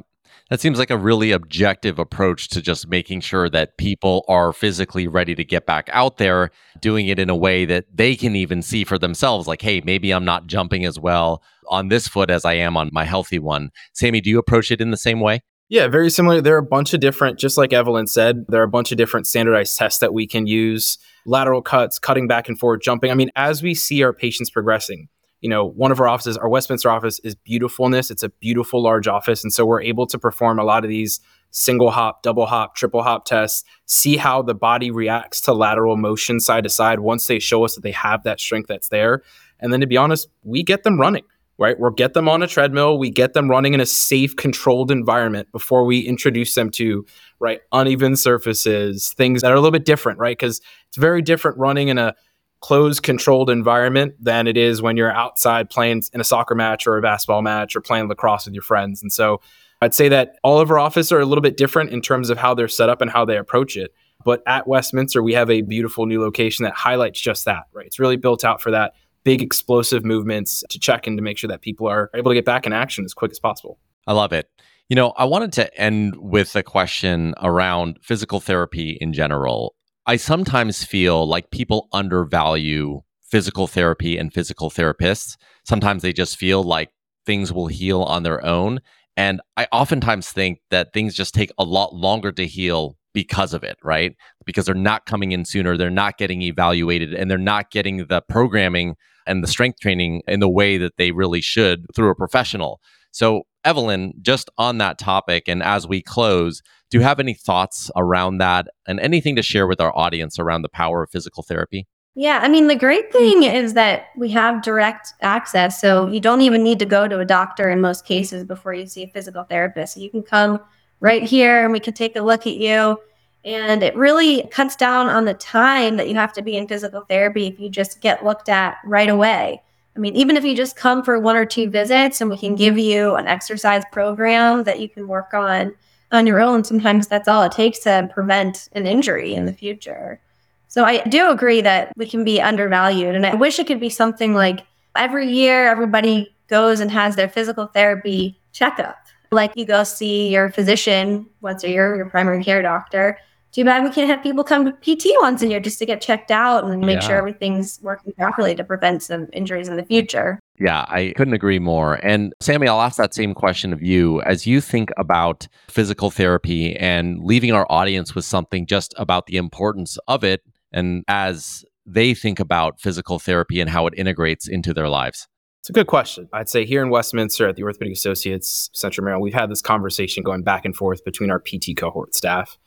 That 0.53 0.61
seems 0.61 0.77
like 0.77 0.91
a 0.91 0.97
really 0.99 1.31
objective 1.31 1.97
approach 1.97 2.49
to 2.49 2.61
just 2.61 2.87
making 2.87 3.21
sure 3.21 3.49
that 3.49 3.75
people 3.79 4.23
are 4.27 4.53
physically 4.53 5.07
ready 5.07 5.33
to 5.33 5.43
get 5.43 5.65
back 5.65 5.89
out 5.91 6.17
there, 6.17 6.51
doing 6.79 7.07
it 7.07 7.17
in 7.17 7.31
a 7.31 7.35
way 7.35 7.65
that 7.65 7.85
they 7.91 8.15
can 8.15 8.35
even 8.35 8.61
see 8.61 8.83
for 8.83 8.99
themselves 8.99 9.47
like, 9.47 9.63
hey, 9.63 9.81
maybe 9.83 10.11
I'm 10.11 10.25
not 10.25 10.45
jumping 10.45 10.85
as 10.85 10.99
well 10.99 11.41
on 11.69 11.87
this 11.87 12.07
foot 12.07 12.29
as 12.29 12.45
I 12.45 12.53
am 12.53 12.77
on 12.77 12.91
my 12.93 13.03
healthy 13.03 13.39
one. 13.39 13.71
Sammy, 13.93 14.21
do 14.21 14.29
you 14.29 14.37
approach 14.37 14.69
it 14.69 14.79
in 14.79 14.91
the 14.91 14.95
same 14.95 15.21
way? 15.21 15.41
Yeah, 15.69 15.87
very 15.87 16.11
similar. 16.11 16.39
There 16.39 16.53
are 16.53 16.59
a 16.59 16.63
bunch 16.63 16.93
of 16.93 16.99
different, 16.99 17.39
just 17.39 17.57
like 17.57 17.73
Evelyn 17.73 18.05
said, 18.05 18.45
there 18.47 18.61
are 18.61 18.65
a 18.65 18.69
bunch 18.69 18.91
of 18.91 18.97
different 18.99 19.25
standardized 19.25 19.75
tests 19.75 20.01
that 20.01 20.13
we 20.13 20.27
can 20.27 20.45
use 20.45 20.99
lateral 21.25 21.63
cuts, 21.63 21.97
cutting 21.97 22.27
back 22.27 22.47
and 22.47 22.59
forth, 22.59 22.83
jumping. 22.83 23.09
I 23.09 23.15
mean, 23.15 23.31
as 23.35 23.63
we 23.63 23.73
see 23.73 24.03
our 24.03 24.13
patients 24.13 24.51
progressing, 24.51 25.07
you 25.43 25.49
know, 25.49 25.65
one 25.65 25.91
of 25.91 25.99
our 25.99 26.07
offices, 26.07 26.37
our 26.37 26.47
Westminster 26.47 26.89
office 26.89 27.19
is 27.19 27.35
beautifulness. 27.35 28.09
It's 28.09 28.23
a 28.23 28.29
beautiful 28.29 28.81
large 28.81 29.09
office. 29.09 29.43
And 29.43 29.51
so 29.51 29.65
we're 29.65 29.81
able 29.81 30.07
to 30.07 30.17
perform 30.17 30.57
a 30.57 30.63
lot 30.63 30.85
of 30.85 30.89
these 30.89 31.19
single 31.51 31.91
hop, 31.91 32.23
double 32.23 32.45
hop, 32.45 32.75
triple 32.75 33.03
hop 33.03 33.25
tests, 33.25 33.65
see 33.85 34.15
how 34.15 34.41
the 34.41 34.55
body 34.55 34.89
reacts 34.89 35.41
to 35.41 35.53
lateral 35.53 35.97
motion 35.97 36.39
side 36.39 36.63
to 36.63 36.69
side 36.69 37.01
once 37.01 37.27
they 37.27 37.39
show 37.39 37.65
us 37.65 37.75
that 37.75 37.81
they 37.81 37.91
have 37.91 38.23
that 38.23 38.39
strength 38.39 38.69
that's 38.69 38.87
there. 38.87 39.21
And 39.59 39.73
then 39.73 39.81
to 39.81 39.85
be 39.85 39.97
honest, 39.97 40.29
we 40.43 40.63
get 40.63 40.83
them 40.83 40.97
running, 40.97 41.25
right? 41.57 41.77
We'll 41.77 41.91
get 41.91 42.13
them 42.13 42.29
on 42.29 42.41
a 42.41 42.47
treadmill, 42.47 42.97
we 42.97 43.09
get 43.09 43.33
them 43.33 43.49
running 43.49 43.73
in 43.73 43.81
a 43.81 43.85
safe, 43.85 44.37
controlled 44.37 44.91
environment 44.91 45.51
before 45.51 45.83
we 45.83 45.99
introduce 45.99 46.55
them 46.55 46.69
to, 46.71 47.05
right, 47.41 47.59
uneven 47.73 48.15
surfaces, 48.15 49.13
things 49.17 49.41
that 49.41 49.51
are 49.51 49.55
a 49.55 49.59
little 49.59 49.71
bit 49.71 49.83
different, 49.83 50.19
right? 50.19 50.37
Because 50.37 50.61
it's 50.87 50.97
very 50.97 51.21
different 51.21 51.57
running 51.57 51.89
in 51.89 51.97
a 51.97 52.15
closed 52.63 53.03
controlled 53.03 53.49
environment 53.49 54.15
than 54.21 54.47
it 54.47 54.55
is 54.55 54.81
when 54.81 54.95
you're 54.95 55.11
outside 55.11 55.69
playing 55.69 56.01
in 56.13 56.21
a 56.21 56.23
soccer 56.23 56.55
match 56.55 56.87
or 56.87 56.97
a 56.97 57.01
basketball 57.01 57.41
match 57.41 57.75
or 57.75 57.81
playing 57.81 58.07
lacrosse 58.07 58.45
with 58.45 58.53
your 58.53 58.63
friends. 58.63 59.01
And 59.01 59.11
so 59.11 59.41
I'd 59.81 59.93
say 59.93 60.07
that 60.07 60.37
all 60.43 60.61
of 60.61 60.71
our 60.71 60.79
offices 60.79 61.11
are 61.11 61.19
a 61.19 61.25
little 61.25 61.41
bit 61.41 61.57
different 61.57 61.89
in 61.89 62.01
terms 62.01 62.29
of 62.29 62.37
how 62.37 62.53
they're 62.53 62.69
set 62.69 62.87
up 62.87 63.01
and 63.01 63.11
how 63.11 63.25
they 63.25 63.35
approach 63.35 63.75
it. 63.75 63.93
But 64.23 64.41
at 64.47 64.65
Westminster, 64.65 65.21
we 65.21 65.33
have 65.33 65.49
a 65.49 65.59
beautiful 65.61 66.05
new 66.05 66.21
location 66.21 66.63
that 66.63 66.73
highlights 66.73 67.19
just 67.19 67.43
that, 67.43 67.63
right? 67.73 67.85
It's 67.85 67.99
really 67.99 68.15
built 68.15 68.45
out 68.45 68.61
for 68.61 68.71
that 68.71 68.93
big 69.25 69.41
explosive 69.41 70.05
movements 70.05 70.63
to 70.69 70.79
check 70.79 71.05
in 71.05 71.17
to 71.17 71.21
make 71.21 71.37
sure 71.37 71.49
that 71.49 71.61
people 71.61 71.89
are 71.89 72.09
able 72.15 72.31
to 72.31 72.35
get 72.35 72.45
back 72.45 72.65
in 72.65 72.71
action 72.71 73.03
as 73.03 73.13
quick 73.13 73.31
as 73.31 73.39
possible. 73.39 73.77
I 74.07 74.13
love 74.13 74.31
it. 74.31 74.49
You 74.87 74.95
know, 74.95 75.09
I 75.17 75.25
wanted 75.25 75.51
to 75.53 75.77
end 75.77 76.15
with 76.15 76.55
a 76.55 76.63
question 76.63 77.33
around 77.41 77.99
physical 78.01 78.39
therapy 78.39 78.97
in 79.01 79.11
general. 79.11 79.75
I 80.05 80.17
sometimes 80.17 80.83
feel 80.83 81.25
like 81.25 81.51
people 81.51 81.87
undervalue 81.93 83.01
physical 83.21 83.67
therapy 83.67 84.17
and 84.17 84.33
physical 84.33 84.69
therapists. 84.69 85.37
Sometimes 85.65 86.01
they 86.01 86.13
just 86.13 86.37
feel 86.37 86.61
like 86.61 86.89
things 87.25 87.53
will 87.53 87.67
heal 87.67 88.03
on 88.03 88.23
their 88.23 88.45
own. 88.45 88.79
And 89.15 89.41
I 89.55 89.67
oftentimes 89.71 90.31
think 90.31 90.59
that 90.71 90.91
things 90.93 91.15
just 91.15 91.33
take 91.33 91.51
a 91.57 91.63
lot 91.63 91.95
longer 91.95 92.31
to 92.33 92.45
heal 92.45 92.97
because 93.13 93.53
of 93.53 93.63
it, 93.63 93.77
right? 93.83 94.15
Because 94.45 94.65
they're 94.65 94.75
not 94.75 95.05
coming 95.05 95.31
in 95.31 95.45
sooner, 95.45 95.77
they're 95.77 95.89
not 95.89 96.17
getting 96.17 96.41
evaluated, 96.41 97.13
and 97.13 97.29
they're 97.29 97.37
not 97.37 97.71
getting 97.71 98.07
the 98.07 98.21
programming 98.27 98.95
and 99.25 99.43
the 99.43 99.47
strength 99.47 99.79
training 99.79 100.21
in 100.27 100.39
the 100.39 100.49
way 100.49 100.77
that 100.77 100.97
they 100.97 101.11
really 101.11 101.41
should 101.41 101.85
through 101.95 102.09
a 102.09 102.15
professional. 102.15 102.81
So, 103.11 103.43
Evelyn, 103.63 104.13
just 104.21 104.49
on 104.57 104.79
that 104.79 104.97
topic, 104.97 105.43
and 105.47 105.63
as 105.63 105.87
we 105.87 106.01
close, 106.01 106.61
do 106.93 106.99
you 106.99 107.03
have 107.03 107.19
any 107.19 107.33
thoughts 107.33 107.89
around 107.95 108.37
that 108.37 108.67
and 108.85 108.99
anything 108.99 109.35
to 109.35 109.41
share 109.41 109.65
with 109.65 109.81
our 109.81 109.91
audience 109.97 110.37
around 110.37 110.61
the 110.61 110.69
power 110.69 111.01
of 111.01 111.09
physical 111.09 111.41
therapy? 111.41 111.87
Yeah, 112.13 112.39
I 112.43 112.47
mean, 112.47 112.67
the 112.67 112.75
great 112.75 113.11
thing 113.11 113.41
is 113.41 113.73
that 113.73 114.09
we 114.15 114.29
have 114.29 114.61
direct 114.61 115.11
access. 115.23 115.81
So 115.81 116.05
you 116.05 116.19
don't 116.19 116.41
even 116.41 116.63
need 116.63 116.77
to 116.77 116.85
go 116.85 117.07
to 117.07 117.17
a 117.17 117.25
doctor 117.25 117.71
in 117.71 117.81
most 117.81 118.05
cases 118.05 118.43
before 118.43 118.75
you 118.75 118.85
see 118.85 119.01
a 119.01 119.07
physical 119.07 119.43
therapist. 119.43 119.97
You 119.97 120.11
can 120.11 120.21
come 120.21 120.59
right 120.99 121.23
here 121.23 121.63
and 121.63 121.73
we 121.73 121.79
can 121.79 121.95
take 121.95 122.15
a 122.15 122.21
look 122.21 122.45
at 122.45 122.57
you. 122.57 122.99
And 123.43 123.81
it 123.81 123.95
really 123.95 124.47
cuts 124.51 124.75
down 124.75 125.07
on 125.07 125.25
the 125.25 125.33
time 125.33 125.97
that 125.97 126.09
you 126.09 126.13
have 126.13 126.33
to 126.33 126.43
be 126.43 126.55
in 126.55 126.67
physical 126.67 127.01
therapy 127.09 127.47
if 127.47 127.59
you 127.59 127.69
just 127.69 128.01
get 128.01 128.23
looked 128.23 128.49
at 128.49 128.77
right 128.85 129.09
away. 129.09 129.63
I 129.95 129.99
mean, 129.99 130.15
even 130.15 130.37
if 130.37 130.43
you 130.43 130.55
just 130.55 130.75
come 130.75 131.03
for 131.03 131.17
one 131.17 131.37
or 131.37 131.45
two 131.47 131.71
visits 131.71 132.21
and 132.21 132.29
we 132.29 132.37
can 132.37 132.53
give 132.53 132.77
you 132.77 133.15
an 133.15 133.25
exercise 133.25 133.81
program 133.91 134.65
that 134.65 134.79
you 134.79 134.89
can 134.89 135.07
work 135.07 135.33
on 135.33 135.73
on 136.13 136.27
your 136.27 136.39
own, 136.39 136.63
sometimes 136.63 137.07
that's 137.07 137.27
all 137.27 137.43
it 137.43 137.51
takes 137.51 137.79
to 137.79 138.09
prevent 138.13 138.69
an 138.73 138.87
injury 138.87 139.33
in 139.33 139.45
the 139.45 139.53
future. 139.53 140.19
So 140.67 140.83
I 140.83 141.03
do 141.03 141.29
agree 141.29 141.61
that 141.61 141.91
we 141.97 142.07
can 142.07 142.23
be 142.23 142.41
undervalued. 142.41 143.15
And 143.15 143.25
I 143.25 143.35
wish 143.35 143.59
it 143.59 143.67
could 143.67 143.79
be 143.79 143.89
something 143.89 144.33
like 144.33 144.65
every 144.95 145.29
year 145.29 145.67
everybody 145.67 146.33
goes 146.47 146.79
and 146.79 146.89
has 146.91 147.15
their 147.15 147.29
physical 147.29 147.67
therapy 147.67 148.39
checkup. 148.51 148.97
Like 149.31 149.53
you 149.55 149.65
go 149.65 149.83
see 149.83 150.29
your 150.29 150.49
physician 150.49 151.27
once 151.41 151.63
a 151.63 151.69
year, 151.69 151.95
your 151.95 152.09
primary 152.09 152.43
care 152.43 152.61
doctor, 152.61 153.17
too 153.53 153.63
bad 153.63 153.83
we 153.83 153.91
can't 153.91 154.09
have 154.09 154.21
people 154.23 154.43
come 154.43 154.65
to 154.65 154.71
PT 154.71 155.07
once 155.21 155.41
a 155.41 155.47
year 155.47 155.59
just 155.59 155.79
to 155.79 155.85
get 155.85 156.01
checked 156.01 156.31
out 156.31 156.63
and 156.63 156.81
make 156.81 157.01
yeah. 157.01 157.07
sure 157.07 157.17
everything's 157.17 157.79
working 157.81 158.11
properly 158.13 158.55
to 158.55 158.63
prevent 158.63 159.03
some 159.03 159.27
injuries 159.31 159.67
in 159.67 159.77
the 159.77 159.85
future. 159.85 160.39
Yeah, 160.59 160.85
I 160.87 161.13
couldn't 161.15 161.33
agree 161.33 161.59
more. 161.59 161.95
And 162.03 162.33
Sammy, 162.39 162.67
I'll 162.67 162.81
ask 162.81 162.97
that 162.97 163.13
same 163.13 163.33
question 163.33 163.71
of 163.71 163.81
you. 163.81 164.21
As 164.23 164.47
you 164.47 164.59
think 164.59 164.91
about 164.97 165.47
physical 165.69 166.09
therapy 166.09 166.75
and 166.75 167.23
leaving 167.23 167.51
our 167.51 167.67
audience 167.69 168.15
with 168.15 168.25
something 168.25 168.65
just 168.65 168.93
about 168.97 169.27
the 169.27 169.37
importance 169.37 169.97
of 170.07 170.23
it, 170.23 170.41
and 170.71 171.03
as 171.07 171.63
they 171.85 172.13
think 172.13 172.39
about 172.39 172.79
physical 172.79 173.19
therapy 173.19 173.61
and 173.61 173.69
how 173.69 173.85
it 173.87 173.93
integrates 173.95 174.47
into 174.47 174.73
their 174.73 174.89
lives? 174.89 175.27
It's 175.61 175.69
a 175.69 175.73
good 175.73 175.87
question. 175.87 176.27
I'd 176.33 176.49
say 176.49 176.65
here 176.65 176.83
in 176.83 176.89
Westminster 176.89 177.47
at 177.47 177.55
the 177.55 177.63
Orthopedic 177.63 177.93
Associates 177.93 178.69
Central 178.73 179.05
Maryland, 179.05 179.23
we've 179.23 179.33
had 179.33 179.49
this 179.49 179.61
conversation 179.61 180.21
going 180.21 180.43
back 180.43 180.65
and 180.65 180.75
forth 180.75 181.05
between 181.05 181.31
our 181.31 181.39
PT 181.39 181.77
cohort 181.77 182.13
staff. 182.13 182.57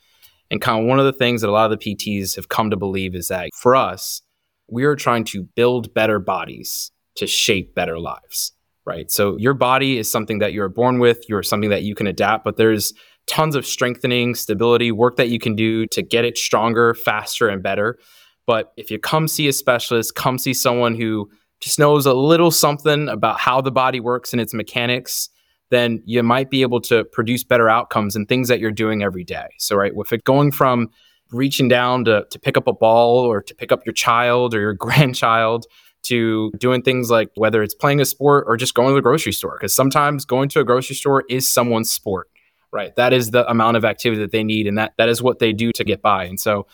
And 0.49 0.61
kind 0.61 0.81
of 0.81 0.87
one 0.87 0.99
of 0.99 1.05
the 1.05 1.13
things 1.13 1.41
that 1.41 1.49
a 1.49 1.51
lot 1.51 1.71
of 1.71 1.79
the 1.79 1.95
PTs 1.95 2.35
have 2.35 2.49
come 2.49 2.69
to 2.69 2.77
believe 2.77 3.15
is 3.15 3.27
that 3.27 3.49
for 3.53 3.75
us, 3.75 4.21
we 4.69 4.83
are 4.85 4.95
trying 4.95 5.23
to 5.25 5.43
build 5.43 5.93
better 5.93 6.19
bodies 6.19 6.91
to 7.15 7.27
shape 7.27 7.75
better 7.75 7.99
lives, 7.99 8.53
right? 8.85 9.09
So 9.11 9.37
your 9.37 9.53
body 9.53 9.97
is 9.97 10.09
something 10.09 10.39
that 10.39 10.53
you're 10.53 10.69
born 10.69 10.99
with, 10.99 11.23
you're 11.27 11.43
something 11.43 11.69
that 11.69 11.83
you 11.83 11.95
can 11.95 12.07
adapt, 12.07 12.43
but 12.45 12.57
there's 12.57 12.93
tons 13.27 13.55
of 13.55 13.65
strengthening, 13.65 14.35
stability, 14.35 14.91
work 14.91 15.17
that 15.17 15.29
you 15.29 15.39
can 15.39 15.55
do 15.55 15.85
to 15.87 16.01
get 16.01 16.25
it 16.25 16.37
stronger, 16.37 16.93
faster, 16.93 17.49
and 17.49 17.61
better. 17.61 17.97
But 18.45 18.71
if 18.77 18.89
you 18.89 18.99
come 18.99 19.27
see 19.27 19.47
a 19.47 19.53
specialist, 19.53 20.15
come 20.15 20.37
see 20.37 20.53
someone 20.53 20.95
who 20.95 21.29
just 21.59 21.79
knows 21.79 22.05
a 22.05 22.13
little 22.13 22.51
something 22.51 23.09
about 23.09 23.39
how 23.39 23.61
the 23.61 23.71
body 23.71 23.99
works 23.99 24.31
and 24.31 24.41
its 24.41 24.53
mechanics, 24.53 25.29
then 25.69 26.01
you 26.05 26.23
might 26.23 26.49
be 26.49 26.61
able 26.61 26.81
to 26.81 27.03
produce 27.05 27.43
better 27.43 27.69
outcomes 27.69 28.15
in 28.15 28.25
things 28.25 28.47
that 28.47 28.59
you're 28.59 28.71
doing 28.71 29.03
every 29.03 29.23
day. 29.23 29.47
So, 29.57 29.75
right, 29.75 29.95
with 29.95 30.13
it 30.13 30.23
going 30.23 30.51
from 30.51 30.89
reaching 31.31 31.67
down 31.67 32.05
to, 32.05 32.25
to 32.29 32.39
pick 32.39 32.57
up 32.57 32.67
a 32.67 32.73
ball 32.73 33.19
or 33.19 33.41
to 33.41 33.53
pick 33.53 33.71
up 33.71 33.85
your 33.85 33.93
child 33.93 34.53
or 34.53 34.59
your 34.59 34.73
grandchild 34.85 35.65
to 36.03 36.51
doing 36.57 36.81
things 36.81 37.09
like 37.09 37.29
whether 37.35 37.61
it's 37.61 37.73
playing 37.73 37.99
a 37.99 38.05
sport 38.05 38.45
or 38.47 38.55
just 38.55 38.73
going 38.73 38.89
to 38.89 38.95
the 38.95 39.01
grocery 39.01 39.33
store, 39.33 39.57
because 39.59 39.75
sometimes 39.75 40.25
going 40.25 40.47
to 40.49 40.59
a 40.59 40.63
grocery 40.63 40.95
store 40.95 41.23
is 41.29 41.47
someone's 41.47 41.91
sport, 41.91 42.29
right? 42.71 42.95
That 42.95 43.13
is 43.13 43.31
the 43.31 43.49
amount 43.49 43.77
of 43.77 43.83
activity 43.83 44.21
that 44.21 44.31
they 44.31 44.43
need, 44.43 44.67
and 44.67 44.77
that 44.77 44.93
that 44.97 45.09
is 45.09 45.21
what 45.21 45.39
they 45.39 45.51
do 45.51 45.71
to 45.73 45.83
get 45.83 46.01
by. 46.01 46.25
And 46.25 46.39
so, 46.39 46.67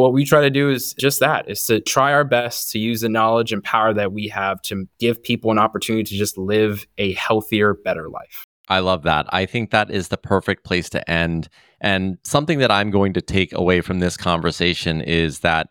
what 0.00 0.12
we 0.12 0.24
try 0.24 0.40
to 0.40 0.50
do 0.50 0.70
is 0.70 0.94
just 0.94 1.20
that 1.20 1.48
is 1.48 1.64
to 1.64 1.80
try 1.80 2.12
our 2.12 2.24
best 2.24 2.70
to 2.72 2.78
use 2.78 3.00
the 3.02 3.08
knowledge 3.08 3.52
and 3.52 3.62
power 3.62 3.92
that 3.94 4.12
we 4.12 4.28
have 4.28 4.60
to 4.62 4.86
give 4.98 5.22
people 5.22 5.50
an 5.50 5.58
opportunity 5.58 6.04
to 6.04 6.16
just 6.16 6.36
live 6.38 6.86
a 6.98 7.12
healthier 7.14 7.74
better 7.74 8.08
life. 8.08 8.44
I 8.68 8.78
love 8.78 9.02
that. 9.02 9.26
I 9.30 9.46
think 9.46 9.70
that 9.70 9.90
is 9.90 10.08
the 10.08 10.16
perfect 10.16 10.64
place 10.64 10.88
to 10.90 11.10
end. 11.10 11.48
And 11.80 12.18
something 12.24 12.58
that 12.58 12.70
i'm 12.70 12.90
going 12.90 13.14
to 13.14 13.22
take 13.22 13.52
away 13.52 13.80
from 13.80 14.00
this 14.00 14.16
conversation 14.16 15.00
is 15.00 15.40
that 15.40 15.68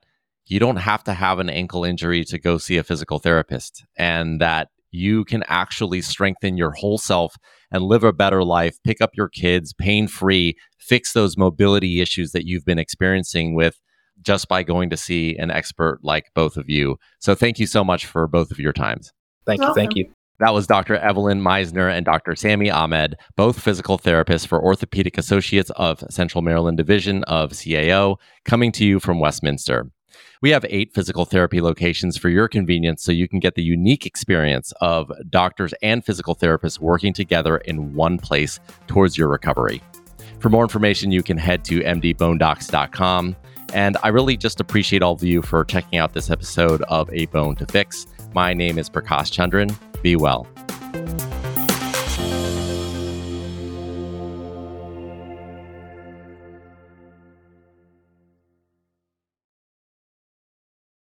you 0.47 0.59
don't 0.59 0.77
have 0.77 1.03
to 1.03 1.13
have 1.13 1.39
an 1.39 1.49
ankle 1.49 1.85
injury 1.85 2.23
to 2.25 2.39
go 2.39 2.57
see 2.57 2.77
a 2.77 2.83
physical 2.83 3.19
therapist 3.19 3.85
and 3.97 4.41
that 4.41 4.69
you 4.91 5.23
can 5.23 5.43
actually 5.47 6.01
strengthen 6.01 6.57
your 6.57 6.71
whole 6.71 6.97
self 6.97 7.35
and 7.71 7.83
live 7.83 8.03
a 8.03 8.11
better 8.11 8.43
life, 8.43 8.77
pick 8.83 9.01
up 9.01 9.11
your 9.13 9.29
kids 9.29 9.73
pain 9.73 10.07
free, 10.07 10.55
fix 10.79 11.13
those 11.13 11.37
mobility 11.37 12.01
issues 12.01 12.31
that 12.31 12.47
you've 12.47 12.65
been 12.65 12.79
experiencing 12.79 13.53
with 13.53 13.79
just 14.21 14.47
by 14.47 14.63
going 14.63 14.89
to 14.89 14.97
see 14.97 15.35
an 15.37 15.51
expert 15.51 15.99
like 16.03 16.31
both 16.33 16.57
of 16.57 16.69
you. 16.69 16.97
So 17.19 17.35
thank 17.35 17.59
you 17.59 17.67
so 17.67 17.83
much 17.83 18.05
for 18.05 18.27
both 18.27 18.51
of 18.51 18.59
your 18.59 18.73
times. 18.73 19.11
Thank 19.45 19.61
you. 19.61 19.73
Thank 19.73 19.95
you. 19.95 20.11
That 20.39 20.53
was 20.53 20.67
Dr. 20.67 20.95
Evelyn 20.95 21.41
Meisner 21.41 21.91
and 21.91 22.05
Dr. 22.05 22.33
Sammy 22.33 22.71
Ahmed, 22.71 23.17
both 23.35 23.59
physical 23.59 23.97
therapists 23.97 24.47
for 24.47 24.63
Orthopedic 24.63 25.17
Associates 25.17 25.69
of 25.71 26.01
Central 26.09 26.41
Maryland 26.41 26.77
Division 26.77 27.25
of 27.25 27.51
CAO, 27.51 28.15
coming 28.45 28.71
to 28.73 28.85
you 28.85 29.01
from 29.01 29.19
Westminster. 29.19 29.91
We 30.41 30.51
have 30.51 30.65
eight 30.69 30.93
physical 30.93 31.25
therapy 31.25 31.59
locations 31.59 32.17
for 32.17 32.29
your 32.29 32.47
convenience 32.47 33.03
so 33.03 33.11
you 33.11 33.27
can 33.27 33.39
get 33.39 33.55
the 33.55 33.63
unique 33.63 34.05
experience 34.05 34.71
of 34.79 35.11
doctors 35.29 35.73
and 35.81 36.05
physical 36.05 36.35
therapists 36.35 36.79
working 36.79 37.11
together 37.11 37.57
in 37.57 37.93
one 37.93 38.17
place 38.17 38.61
towards 38.87 39.17
your 39.17 39.27
recovery. 39.27 39.81
For 40.39 40.49
more 40.49 40.63
information, 40.63 41.11
you 41.11 41.21
can 41.21 41.37
head 41.37 41.65
to 41.65 41.81
mdbonedocs.com. 41.81 43.35
And 43.73 43.97
I 44.03 44.09
really 44.09 44.37
just 44.37 44.59
appreciate 44.59 45.01
all 45.01 45.13
of 45.13 45.23
you 45.23 45.41
for 45.41 45.63
checking 45.65 45.99
out 45.99 46.13
this 46.13 46.29
episode 46.29 46.81
of 46.83 47.11
A 47.13 47.25
Bone 47.27 47.55
to 47.57 47.65
Fix. 47.65 48.07
My 48.33 48.53
name 48.53 48.77
is 48.77 48.89
Prakash 48.89 49.31
Chandran. 49.31 49.75
Be 50.01 50.15
well. 50.15 50.47